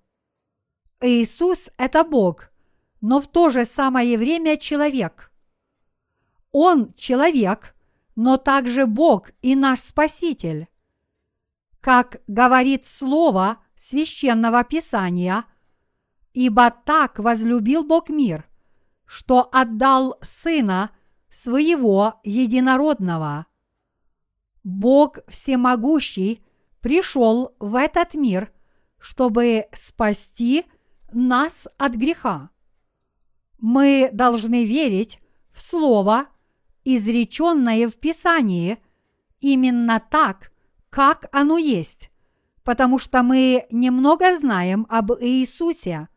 Иисус– 1.01 1.69
это 1.77 2.05
Бог, 2.05 2.49
но 3.01 3.19
в 3.19 3.27
то 3.27 3.49
же 3.49 3.65
самое 3.65 4.17
время 4.17 4.55
человек. 4.55 5.33
Он 6.53 6.93
человек, 6.93 7.75
но 8.15 8.37
также 8.37 8.85
Бог 8.85 9.31
и 9.41 9.53
наш 9.53 9.81
Спаситель. 9.81 10.69
Как 11.81 12.21
говорит 12.27 12.87
Слово 12.87 13.61
священного 13.75 14.63
Писания– 14.63 15.43
Ибо 16.39 16.69
так 16.69 17.17
возлюбил 17.17 17.83
Бог 17.83 18.09
мир, 18.09 18.47
что 19.07 19.49
отдал 19.51 20.19
Сына 20.21 20.91
Своего 21.31 22.19
Единородного. 22.23 23.47
Бог 24.63 25.17
Всемогущий 25.27 26.45
пришел 26.79 27.55
в 27.57 27.73
этот 27.73 28.13
мир, 28.13 28.53
чтобы 28.99 29.65
спасти 29.73 30.67
нас 31.11 31.67
от 31.79 31.95
греха. 31.95 32.51
Мы 33.57 34.11
должны 34.13 34.63
верить 34.63 35.19
в 35.51 35.59
Слово, 35.59 36.27
изреченное 36.83 37.89
в 37.89 37.97
Писании, 37.97 38.77
именно 39.39 39.99
так, 39.99 40.51
как 40.91 41.25
оно 41.31 41.57
есть, 41.57 42.11
потому 42.63 42.99
что 42.99 43.23
мы 43.23 43.65
немного 43.71 44.37
знаем 44.37 44.85
об 44.87 45.13
Иисусе– 45.19 46.09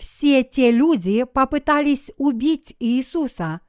все 0.00 0.42
те 0.42 0.70
люди 0.70 1.24
попытались 1.24 2.10
убить 2.16 2.74
Иисуса, 2.80 3.60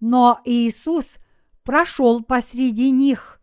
но 0.00 0.40
Иисус 0.44 1.18
прошел 1.62 2.24
посреди 2.24 2.90
них 2.90 3.40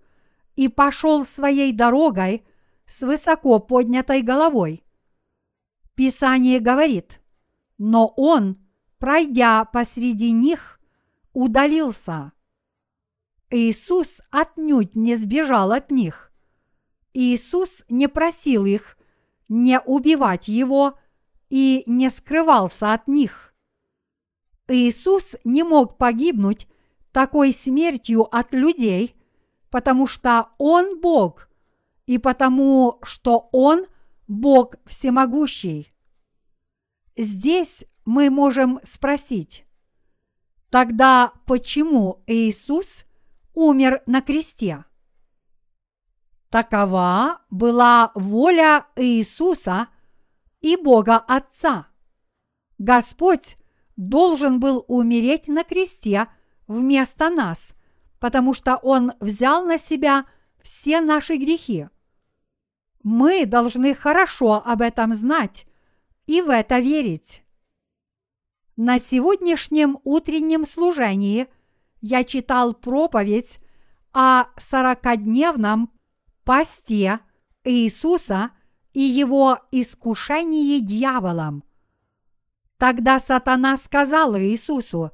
и 0.58 0.68
пошел 0.68 1.24
своей 1.24 1.72
дорогой 1.72 2.46
с 2.86 3.02
высоко 3.02 3.60
поднятой 3.60 4.24
головой. 4.24 4.84
Писание 5.96 6.60
говорит, 6.60 7.22
но 7.78 8.08
он, 8.18 8.58
пройдя 9.00 9.64
посреди 9.64 10.34
них, 10.34 10.82
удалился. 11.32 12.34
Иисус 13.50 14.20
отнюдь 14.32 14.98
не 14.98 15.16
сбежал 15.16 15.72
от 15.72 15.92
них. 15.92 16.34
Иисус 17.14 17.86
не 17.88 18.10
просил 18.10 18.66
их 18.66 18.98
не 19.48 19.80
убивать 19.80 20.50
его 20.50 21.00
и 21.50 21.84
не 21.86 22.10
скрывался 22.10 22.94
от 22.94 23.08
них. 23.08 23.54
Иисус 24.68 25.36
не 25.44 25.64
мог 25.64 25.98
погибнуть 25.98 26.68
такой 27.12 27.54
смертью 27.54 28.24
от 28.36 28.54
людей, 28.54 29.16
потому 29.70 30.08
что 30.08 30.50
Он 30.58 31.00
Бог, 31.00 31.50
и 32.06 32.18
потому 32.18 33.00
что 33.04 33.50
Он 33.52 33.86
Бог 34.28 34.76
всемогущий. 34.86 35.94
Здесь 37.16 37.86
мы 38.06 38.30
можем 38.30 38.80
спросить, 38.84 39.66
тогда 40.70 41.32
почему 41.46 42.24
Иисус 42.28 43.06
умер 43.54 44.04
на 44.06 44.22
кресте? 44.22 44.84
Такова 46.50 47.42
была 47.50 48.12
воля 48.16 48.86
Иисуса– 48.96 49.88
и 50.62 50.76
Бога 50.76 51.18
Отца. 51.18 51.88
Господь 52.78 53.58
должен 53.96 54.60
был 54.60 54.86
умереть 54.88 55.48
на 55.48 55.64
кресте 55.64 56.28
вместо 56.68 57.30
нас, 57.30 57.74
потому 58.20 58.54
что 58.54 58.78
Он 58.78 59.14
взял 59.20 59.66
на 59.66 59.78
себя 59.78 60.26
все 60.62 61.02
наши 61.02 61.38
грехи. 61.38 61.88
Мы 63.04 63.46
должны 63.46 63.96
хорошо 63.96 64.62
об 64.66 64.82
этом 64.82 65.14
знать 65.14 65.66
и 66.26 66.42
в 66.42 66.50
это 66.50 66.80
верить. 66.80 67.44
На 68.76 69.00
сегодняшнем 69.00 69.98
утреннем 70.04 70.66
служении 70.66 71.48
я 72.02 72.24
читал 72.24 72.74
проповедь 72.74 73.60
о 74.14 74.46
сорокадневном 74.58 75.92
посте 76.44 77.20
Иисуса 77.64 78.52
и 78.98 79.02
его 79.02 79.60
искушении 79.70 80.80
дьяволом. 80.80 81.64
Тогда 82.80 83.20
сатана 83.20 83.78
сказал 83.78 84.36
Иисусу, 84.40 85.12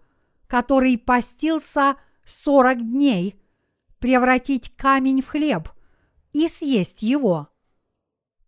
который 0.48 0.98
постился 0.98 1.98
сорок 2.24 2.78
дней, 2.78 3.36
превратить 4.00 4.74
камень 4.78 5.22
в 5.22 5.28
хлеб 5.28 5.68
и 6.32 6.48
съесть 6.48 7.04
его. 7.04 7.50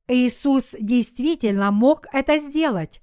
Иисус 0.07 0.73
действительно 0.79 1.69
мог 1.69 2.05
это 2.13 2.37
сделать, 2.37 3.01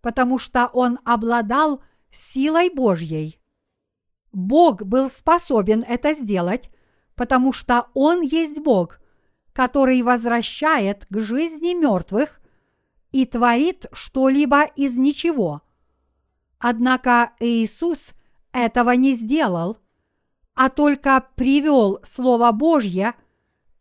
потому 0.00 0.38
что 0.38 0.68
он 0.68 0.98
обладал 1.04 1.82
силой 2.10 2.70
Божьей. 2.70 3.38
Бог 4.32 4.82
был 4.82 5.10
способен 5.10 5.84
это 5.86 6.14
сделать, 6.14 6.70
потому 7.16 7.52
что 7.52 7.88
Он 7.92 8.22
есть 8.22 8.60
Бог, 8.60 8.98
который 9.56 10.02
возвращает 10.02 11.06
к 11.08 11.18
жизни 11.18 11.72
мертвых 11.72 12.42
и 13.10 13.24
творит 13.24 13.86
что-либо 13.90 14.64
из 14.64 14.98
ничего. 14.98 15.62
Однако 16.58 17.32
Иисус 17.40 18.10
этого 18.52 18.90
не 18.90 19.14
сделал, 19.14 19.78
а 20.54 20.68
только 20.68 21.26
привел 21.36 22.00
Слово 22.04 22.52
Божье 22.52 23.14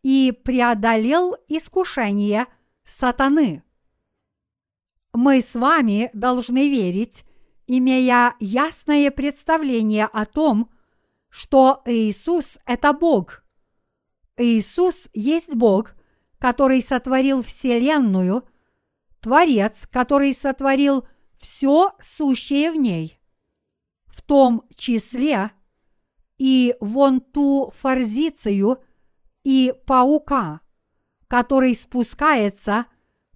и 0.01 0.31
преодолел 0.45 1.35
искушение 1.49 2.45
сатаны. 2.85 3.61
Мы 5.11 5.41
с 5.41 5.55
вами 5.55 6.09
должны 6.13 6.69
верить, 6.69 7.25
имея 7.67 8.33
ясное 8.39 9.11
представление 9.11 10.05
о 10.05 10.25
том, 10.25 10.69
что 11.29 11.81
Иисус– 11.85 12.59
это 12.65 12.93
Бог. 12.93 13.44
Иисус 14.37 15.07
есть 15.13 15.55
Бог, 15.55 15.95
который 16.39 16.81
сотворил 16.81 17.41
Вселенную, 17.43 18.47
Творец, 19.19 19.87
который 19.91 20.33
сотворил 20.33 21.07
все 21.37 21.93
сущее 21.99 22.71
в 22.71 22.75
ней, 22.75 23.19
в 24.05 24.21
том 24.21 24.63
числе 24.75 25.51
и 26.37 26.75
вон 26.79 27.21
ту 27.21 27.71
форзицию 27.75 28.83
и 29.43 29.73
паука, 29.85 30.61
который 31.27 31.75
спускается 31.75 32.85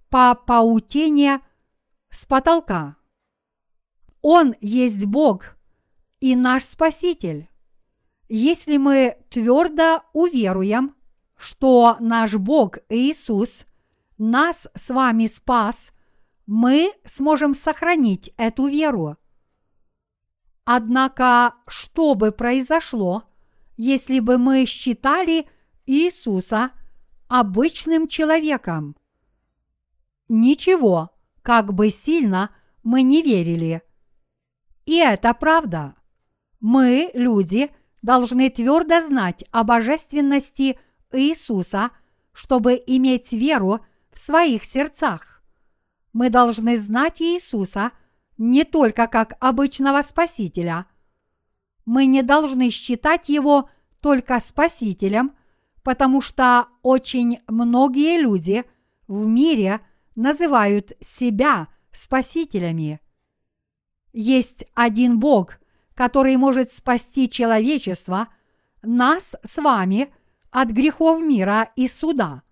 по 0.08 0.34
паутине 0.34 1.40
с 2.10 2.24
потолка. 2.24 2.96
Он 4.22 4.54
есть 4.60 5.06
Бог 5.06 5.56
и 6.20 6.36
наш 6.36 6.64
Спаситель. 6.64 7.49
Если 8.32 8.76
мы 8.76 9.16
твердо 9.28 10.04
уверуем, 10.12 10.94
что 11.36 11.96
наш 11.98 12.34
Бог 12.34 12.78
Иисус 12.88 13.66
нас 14.18 14.68
с 14.72 14.90
вами 14.90 15.26
спас, 15.26 15.92
мы 16.46 16.92
сможем 17.04 17.54
сохранить 17.54 18.32
эту 18.36 18.68
веру. 18.68 19.16
Однако, 20.64 21.56
что 21.66 22.14
бы 22.14 22.30
произошло, 22.30 23.24
если 23.76 24.20
бы 24.20 24.38
мы 24.38 24.64
считали 24.64 25.48
Иисуса 25.86 26.70
обычным 27.26 28.06
человеком? 28.06 28.96
Ничего, 30.28 31.10
как 31.42 31.74
бы 31.74 31.90
сильно 31.90 32.54
мы 32.84 33.02
не 33.02 33.22
верили. 33.22 33.82
И 34.86 34.98
это 34.98 35.34
правда. 35.34 35.96
Мы, 36.60 37.10
люди, 37.14 37.72
должны 38.02 38.50
твердо 38.50 39.00
знать 39.00 39.44
о 39.50 39.64
божественности 39.64 40.78
Иисуса, 41.12 41.90
чтобы 42.32 42.82
иметь 42.86 43.32
веру 43.32 43.84
в 44.12 44.18
своих 44.18 44.64
сердцах. 44.64 45.42
Мы 46.12 46.30
должны 46.30 46.78
знать 46.78 47.20
Иисуса 47.20 47.92
не 48.38 48.64
только 48.64 49.06
как 49.06 49.34
обычного 49.40 50.02
Спасителя. 50.02 50.86
Мы 51.84 52.06
не 52.06 52.22
должны 52.22 52.70
считать 52.70 53.28
Его 53.28 53.68
только 54.00 54.40
Спасителем, 54.40 55.36
потому 55.82 56.20
что 56.20 56.68
очень 56.82 57.38
многие 57.46 58.20
люди 58.20 58.64
в 59.06 59.26
мире 59.26 59.80
называют 60.14 60.92
себя 61.00 61.68
Спасителями. 61.92 63.00
Есть 64.12 64.64
один 64.74 65.20
Бог, 65.20 65.59
который 66.00 66.38
может 66.38 66.72
спасти 66.72 67.28
человечество, 67.28 68.28
нас 68.80 69.36
с 69.42 69.60
вами 69.60 70.10
от 70.50 70.70
грехов 70.70 71.20
мира 71.20 71.72
и 71.76 71.86
суда. 71.88 72.42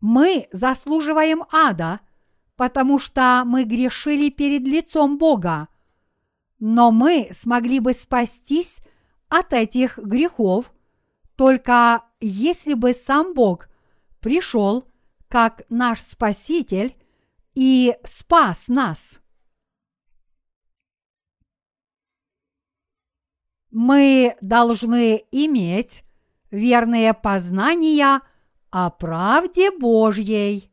Мы 0.00 0.48
заслуживаем 0.50 1.44
ада, 1.52 2.00
потому 2.56 2.98
что 2.98 3.42
мы 3.44 3.64
грешили 3.64 4.30
перед 4.30 4.62
лицом 4.62 5.18
Бога, 5.18 5.68
но 6.58 6.90
мы 6.90 7.28
смогли 7.32 7.80
бы 7.80 7.92
спастись 7.92 8.78
от 9.28 9.52
этих 9.52 9.98
грехов, 9.98 10.72
только 11.36 12.02
если 12.18 12.72
бы 12.72 12.94
сам 12.94 13.34
Бог 13.34 13.68
пришел 14.20 14.86
как 15.28 15.64
наш 15.68 16.00
Спаситель 16.00 16.96
и 17.54 17.94
спас 18.04 18.68
нас. 18.68 19.20
Мы 23.78 24.36
должны 24.40 25.24
иметь 25.30 26.02
верные 26.50 27.14
познания 27.14 28.22
о 28.70 28.90
правде 28.90 29.70
Божьей. 29.70 30.68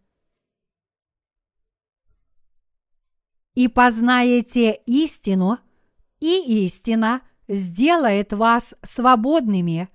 И 3.54 3.68
познаете 3.68 4.82
истину, 4.88 5.60
и 6.20 6.66
истина 6.66 7.22
сделает 7.48 8.34
вас 8.34 8.74
свободными. 8.82 9.88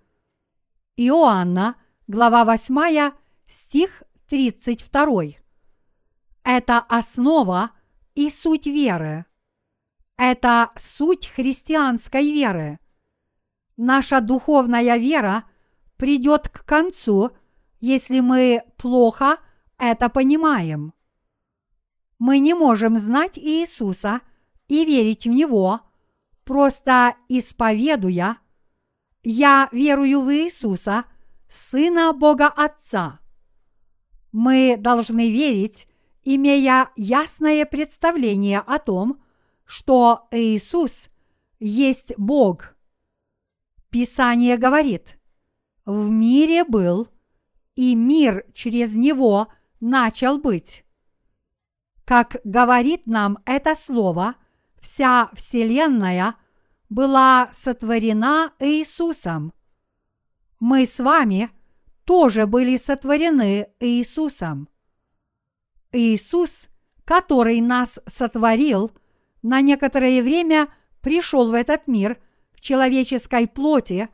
Иоанна, 0.94 1.74
глава 2.06 2.44
8, 2.44 3.10
стих 3.48 4.04
32. 4.28 5.22
Это 6.44 6.78
основа 6.78 7.72
и 8.14 8.30
суть 8.30 8.66
веры. 8.66 9.26
Это 10.16 10.70
суть 10.76 11.26
христианской 11.26 12.30
веры– 12.30 12.78
наша 13.80 14.20
духовная 14.20 14.96
вера 14.98 15.44
придет 15.96 16.48
к 16.48 16.64
концу, 16.64 17.30
если 17.80 18.20
мы 18.20 18.62
плохо 18.76 19.38
это 19.78 20.10
понимаем. 20.10 20.92
Мы 22.18 22.38
не 22.38 22.52
можем 22.52 22.98
знать 22.98 23.38
Иисуса 23.38 24.20
и 24.68 24.84
верить 24.84 25.26
в 25.26 25.30
Него, 25.30 25.80
просто 26.44 27.14
исповедуя 27.28 28.36
«Я 29.22 29.68
верую 29.72 30.22
в 30.22 30.32
Иисуса, 30.32 31.04
Сына 31.48 32.12
Бога 32.12 32.48
Отца». 32.48 33.18
Мы 34.30 34.76
должны 34.78 35.30
верить, 35.30 35.88
имея 36.22 36.90
ясное 36.96 37.64
представление 37.64 38.60
о 38.60 38.78
том, 38.78 39.22
что 39.64 40.28
Иисус 40.30 41.08
есть 41.58 42.12
Бог– 42.18 42.74
Писание 43.90 44.56
говорит, 44.56 45.18
в 45.84 46.10
мире 46.10 46.64
был, 46.64 47.08
и 47.74 47.96
мир 47.96 48.44
через 48.54 48.94
него 48.94 49.48
начал 49.80 50.38
быть. 50.38 50.84
Как 52.04 52.36
говорит 52.44 53.06
нам 53.06 53.38
это 53.44 53.74
слово, 53.74 54.36
вся 54.80 55.28
Вселенная 55.32 56.36
была 56.88 57.48
сотворена 57.52 58.52
Иисусом. 58.60 59.52
Мы 60.60 60.86
с 60.86 61.00
вами 61.00 61.50
тоже 62.04 62.46
были 62.46 62.76
сотворены 62.76 63.70
Иисусом. 63.80 64.68
Иисус, 65.90 66.68
который 67.04 67.60
нас 67.60 67.98
сотворил, 68.06 68.92
на 69.42 69.60
некоторое 69.62 70.22
время 70.22 70.68
пришел 71.00 71.50
в 71.50 71.54
этот 71.54 71.88
мир– 71.88 72.22
человеческой 72.60 73.48
плоти, 73.48 74.08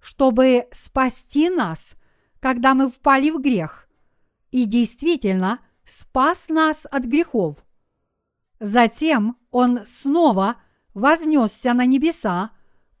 чтобы 0.00 0.68
спасти 0.72 1.50
нас, 1.50 1.94
когда 2.40 2.74
мы 2.74 2.88
впали 2.88 3.30
в 3.30 3.40
грех, 3.40 3.88
и 4.50 4.64
действительно 4.64 5.58
спас 5.84 6.48
нас 6.48 6.86
от 6.90 7.04
грехов. 7.04 7.56
Затем 8.60 9.36
Он 9.50 9.80
снова 9.84 10.56
вознесся 10.94 11.74
на 11.74 11.84
небеса 11.84 12.52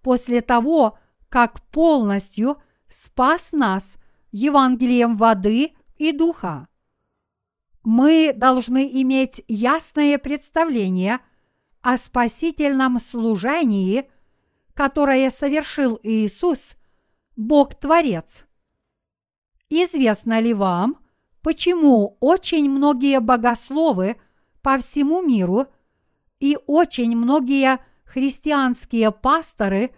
после 0.02 0.40
того, 0.40 0.98
как 1.28 1.62
полностью 1.68 2.60
спас 2.88 3.52
нас 3.52 3.96
Евангелием 4.32 5.16
воды 5.16 5.72
и 5.96 6.12
духа. 6.12 6.68
Мы 7.84 8.32
должны 8.34 8.88
иметь 9.02 9.42
ясное 9.48 10.18
представление 10.18 11.20
о 11.80 11.96
спасительном 11.96 12.98
служении– 13.00 14.10
которое 14.78 15.28
совершил 15.30 15.98
Иисус, 16.04 16.76
Бог-творец. 17.34 18.46
Известно 19.68 20.38
ли 20.38 20.54
вам, 20.54 21.00
почему 21.42 22.16
очень 22.20 22.70
многие 22.70 23.18
богословы 23.18 24.20
по 24.62 24.78
всему 24.78 25.20
миру 25.20 25.66
и 26.38 26.56
очень 26.68 27.16
многие 27.16 27.80
христианские 28.04 29.10
пасторы 29.10 29.90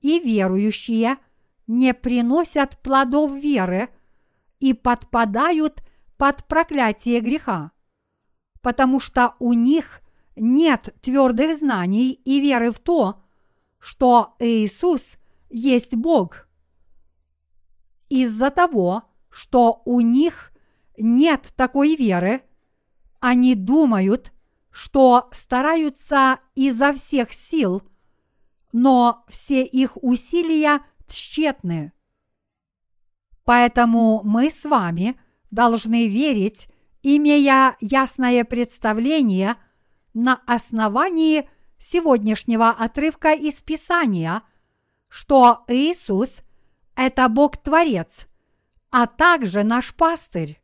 и 0.00 0.18
верующие 0.18 1.18
не 1.68 1.94
приносят 1.94 2.82
плодов 2.82 3.30
веры 3.34 3.88
и 4.58 4.74
подпадают 4.74 5.80
под 6.16 6.44
проклятие 6.48 7.20
греха, 7.20 7.70
потому 8.62 8.98
что 8.98 9.36
у 9.38 9.52
них 9.52 10.00
нет 10.34 10.92
твердых 11.02 11.56
знаний 11.56 12.10
и 12.10 12.40
веры 12.40 12.72
в 12.72 12.80
то, 12.80 13.23
что 13.84 14.34
Иисус 14.38 15.18
есть 15.50 15.94
Бог. 15.94 16.48
Из-за 18.08 18.50
того, 18.50 19.02
что 19.28 19.82
у 19.84 20.00
них 20.00 20.52
нет 20.96 21.52
такой 21.54 21.94
веры, 21.94 22.40
они 23.20 23.54
думают, 23.54 24.32
что 24.70 25.28
стараются 25.32 26.38
изо 26.54 26.94
всех 26.94 27.30
сил, 27.34 27.82
но 28.72 29.22
все 29.28 29.62
их 29.62 29.98
усилия 30.02 30.80
тщетны. 31.06 31.92
Поэтому 33.44 34.22
мы 34.24 34.50
с 34.50 34.64
вами 34.64 35.20
должны 35.50 36.08
верить, 36.08 36.68
имея 37.02 37.76
ясное 37.80 38.44
представление 38.44 39.56
на 40.14 40.40
основании 40.46 41.46
сегодняшнего 41.84 42.70
отрывка 42.70 43.34
из 43.34 43.60
Писания, 43.60 44.42
что 45.08 45.64
Иисус– 45.68 46.40
это 46.96 47.28
Бог-творец, 47.28 48.26
а 48.90 49.06
также 49.06 49.64
наш 49.64 49.94
пастырь. 49.94 50.62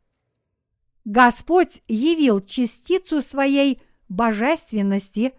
Господь 1.05 1.83
явил 1.87 2.41
частицу 2.41 3.21
своей 3.21 3.81
божественности 4.09 5.33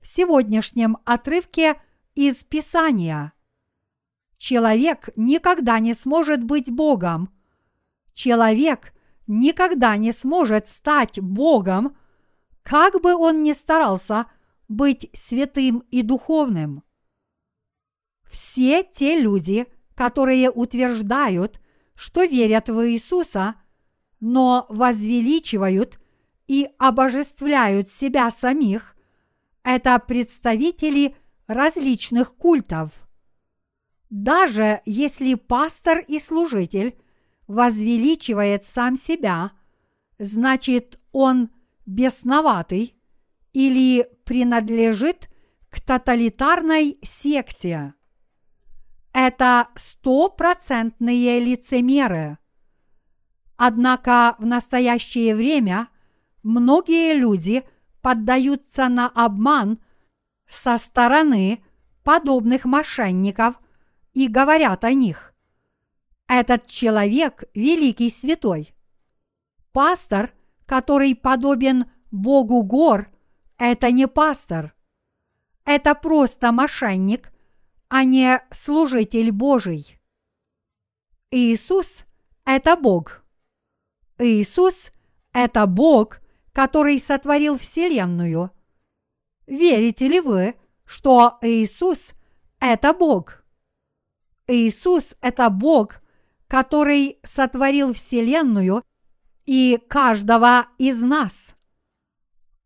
в 0.00 0.08
сегодняшнем 0.08 0.98
отрывке 1.04 1.80
из 2.14 2.42
Писания. 2.42 3.32
Человек 4.38 5.08
никогда 5.14 5.78
не 5.78 5.94
сможет 5.94 6.42
быть 6.42 6.70
Богом. 6.70 7.32
Человек 8.12 8.92
никогда 9.28 9.96
не 9.96 10.10
сможет 10.12 10.68
стать 10.68 11.20
Богом, 11.20 11.96
как 12.62 13.00
бы 13.00 13.14
он 13.14 13.42
ни 13.44 13.52
старался 13.52 14.26
быть 14.68 15.10
святым 15.14 15.78
и 15.90 16.02
духовным. 16.02 16.84
Все 18.30 18.84
те 18.84 19.18
люди, 19.18 19.66
которые 19.94 20.50
утверждают, 20.50 21.60
что 21.94 22.24
верят 22.24 22.68
в 22.68 22.86
Иисуса, 22.88 23.56
но 24.20 24.66
возвеличивают 24.68 25.98
и 26.46 26.68
обожествляют 26.78 27.88
себя 27.88 28.30
самих, 28.30 28.94
это 29.64 29.98
представители 29.98 31.16
различных 31.46 32.36
культов. 32.36 32.90
Даже 34.10 34.80
если 34.84 35.34
пастор 35.34 35.98
и 35.98 36.18
служитель 36.18 36.98
возвеличивает 37.46 38.64
сам 38.64 38.96
себя, 38.96 39.52
значит 40.18 40.98
он 41.12 41.50
бесноватый 41.84 42.97
или 43.52 44.06
принадлежит 44.24 45.28
к 45.70 45.80
тоталитарной 45.80 46.98
секте. 47.02 47.94
Это 49.12 49.68
стопроцентные 49.74 51.40
лицемеры. 51.40 52.38
Однако 53.56 54.36
в 54.38 54.46
настоящее 54.46 55.34
время 55.34 55.88
многие 56.42 57.14
люди 57.14 57.64
поддаются 58.00 58.88
на 58.88 59.08
обман 59.08 59.80
со 60.46 60.78
стороны 60.78 61.62
подобных 62.04 62.64
мошенников 62.64 63.60
и 64.14 64.28
говорят 64.28 64.84
о 64.84 64.92
них. 64.92 65.34
Этот 66.26 66.66
человек– 66.66 67.44
великий 67.54 68.10
святой. 68.10 68.74
Пастор, 69.72 70.32
который 70.66 71.14
подобен 71.14 71.90
Богу 72.10 72.62
гор, 72.62 73.10
это 73.58 73.90
не 73.90 74.06
пастор. 74.06 74.74
Это 75.64 75.94
просто 75.94 76.52
мошенник, 76.52 77.30
а 77.88 78.04
не 78.04 78.40
служитель 78.50 79.32
Божий. 79.32 79.98
Иисус– 81.30 82.04
это 82.46 82.76
Бог. 82.76 83.22
Иисус– 84.18 84.90
это 85.32 85.66
Бог, 85.66 86.20
который 86.52 86.98
сотворил 86.98 87.58
Вселенную. 87.58 88.50
Верите 89.46 90.08
ли 90.08 90.20
вы, 90.20 90.54
что 90.86 91.38
Иисус– 91.42 92.12
это 92.60 92.94
Бог? 92.94 93.44
Иисус– 94.46 95.14
это 95.20 95.50
Бог, 95.50 96.00
который 96.46 97.18
сотворил 97.22 97.92
Вселенную 97.92 98.82
и 99.44 99.78
каждого 99.88 100.68
из 100.78 101.02
нас. 101.02 101.57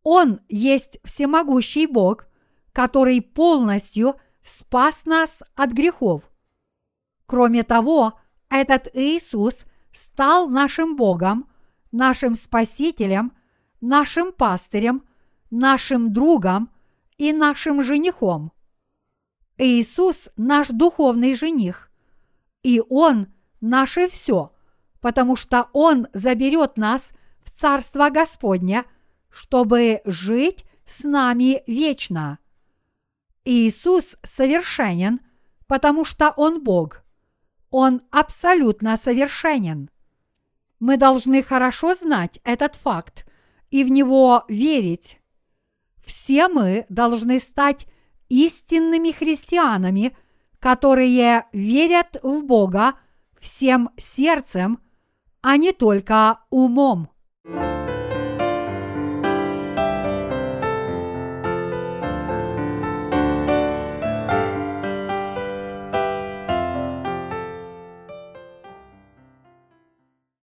Он 0.03 0.41
есть 0.49 0.99
всемогущий 1.05 1.87
Бог, 1.87 2.27
который 2.73 3.21
полностью 3.21 4.17
спас 4.43 5.07
нас 5.07 5.43
от 5.55 5.73
грехов. 5.73 6.31
Кроме 7.27 7.63
того, 7.63 8.19
этот 8.49 8.89
Иисус 8.95 9.65
стал 9.93 10.49
нашим 10.49 10.97
Богом, 10.97 11.49
нашим 11.93 12.35
Спасителем, 12.35 13.33
нашим 13.81 14.33
пастырем, 14.33 15.05
нашим 15.51 16.13
другом 16.13 16.71
и 17.17 17.33
нашим 17.33 17.83
женихом. 17.83 18.53
Иисус– 19.59 20.31
наш 20.37 20.69
духовный 20.69 21.35
жених, 21.35 21.91
и 22.63 22.83
Он– 22.89 23.29
наше 23.61 24.09
все, 24.09 24.53
потому 25.01 25.37
что 25.37 25.69
Он 25.73 26.09
заберет 26.13 26.77
нас 26.77 27.13
в 27.45 27.51
Царство 27.51 28.11
Господне– 28.11 28.85
чтобы 29.33 30.01
жить 30.05 30.65
с 30.87 31.05
нами 31.05 31.63
вечно. 31.67 32.39
Иисус 33.45 34.17
совершенен, 34.23 35.21
потому 35.67 36.05
что 36.05 36.33
Он 36.37 36.63
Бог. 36.63 37.03
Он 37.71 38.03
абсолютно 38.11 38.97
совершенен. 38.97 39.91
Мы 40.79 40.97
должны 40.97 41.43
хорошо 41.43 41.95
знать 41.95 42.41
этот 42.45 42.77
факт 42.77 43.27
и 43.71 43.83
в 43.83 43.91
него 43.91 44.45
верить. 44.49 45.19
Все 46.05 46.49
мы 46.49 46.85
должны 46.89 47.41
стать 47.41 47.87
истинными 48.29 49.13
христианами, 49.13 50.17
которые 50.59 51.47
верят 51.53 52.19
в 52.23 52.45
Бога 52.45 52.95
всем 53.41 53.91
сердцем, 53.97 54.81
а 55.41 55.57
не 55.57 55.73
только 55.73 56.41
умом. 56.51 57.09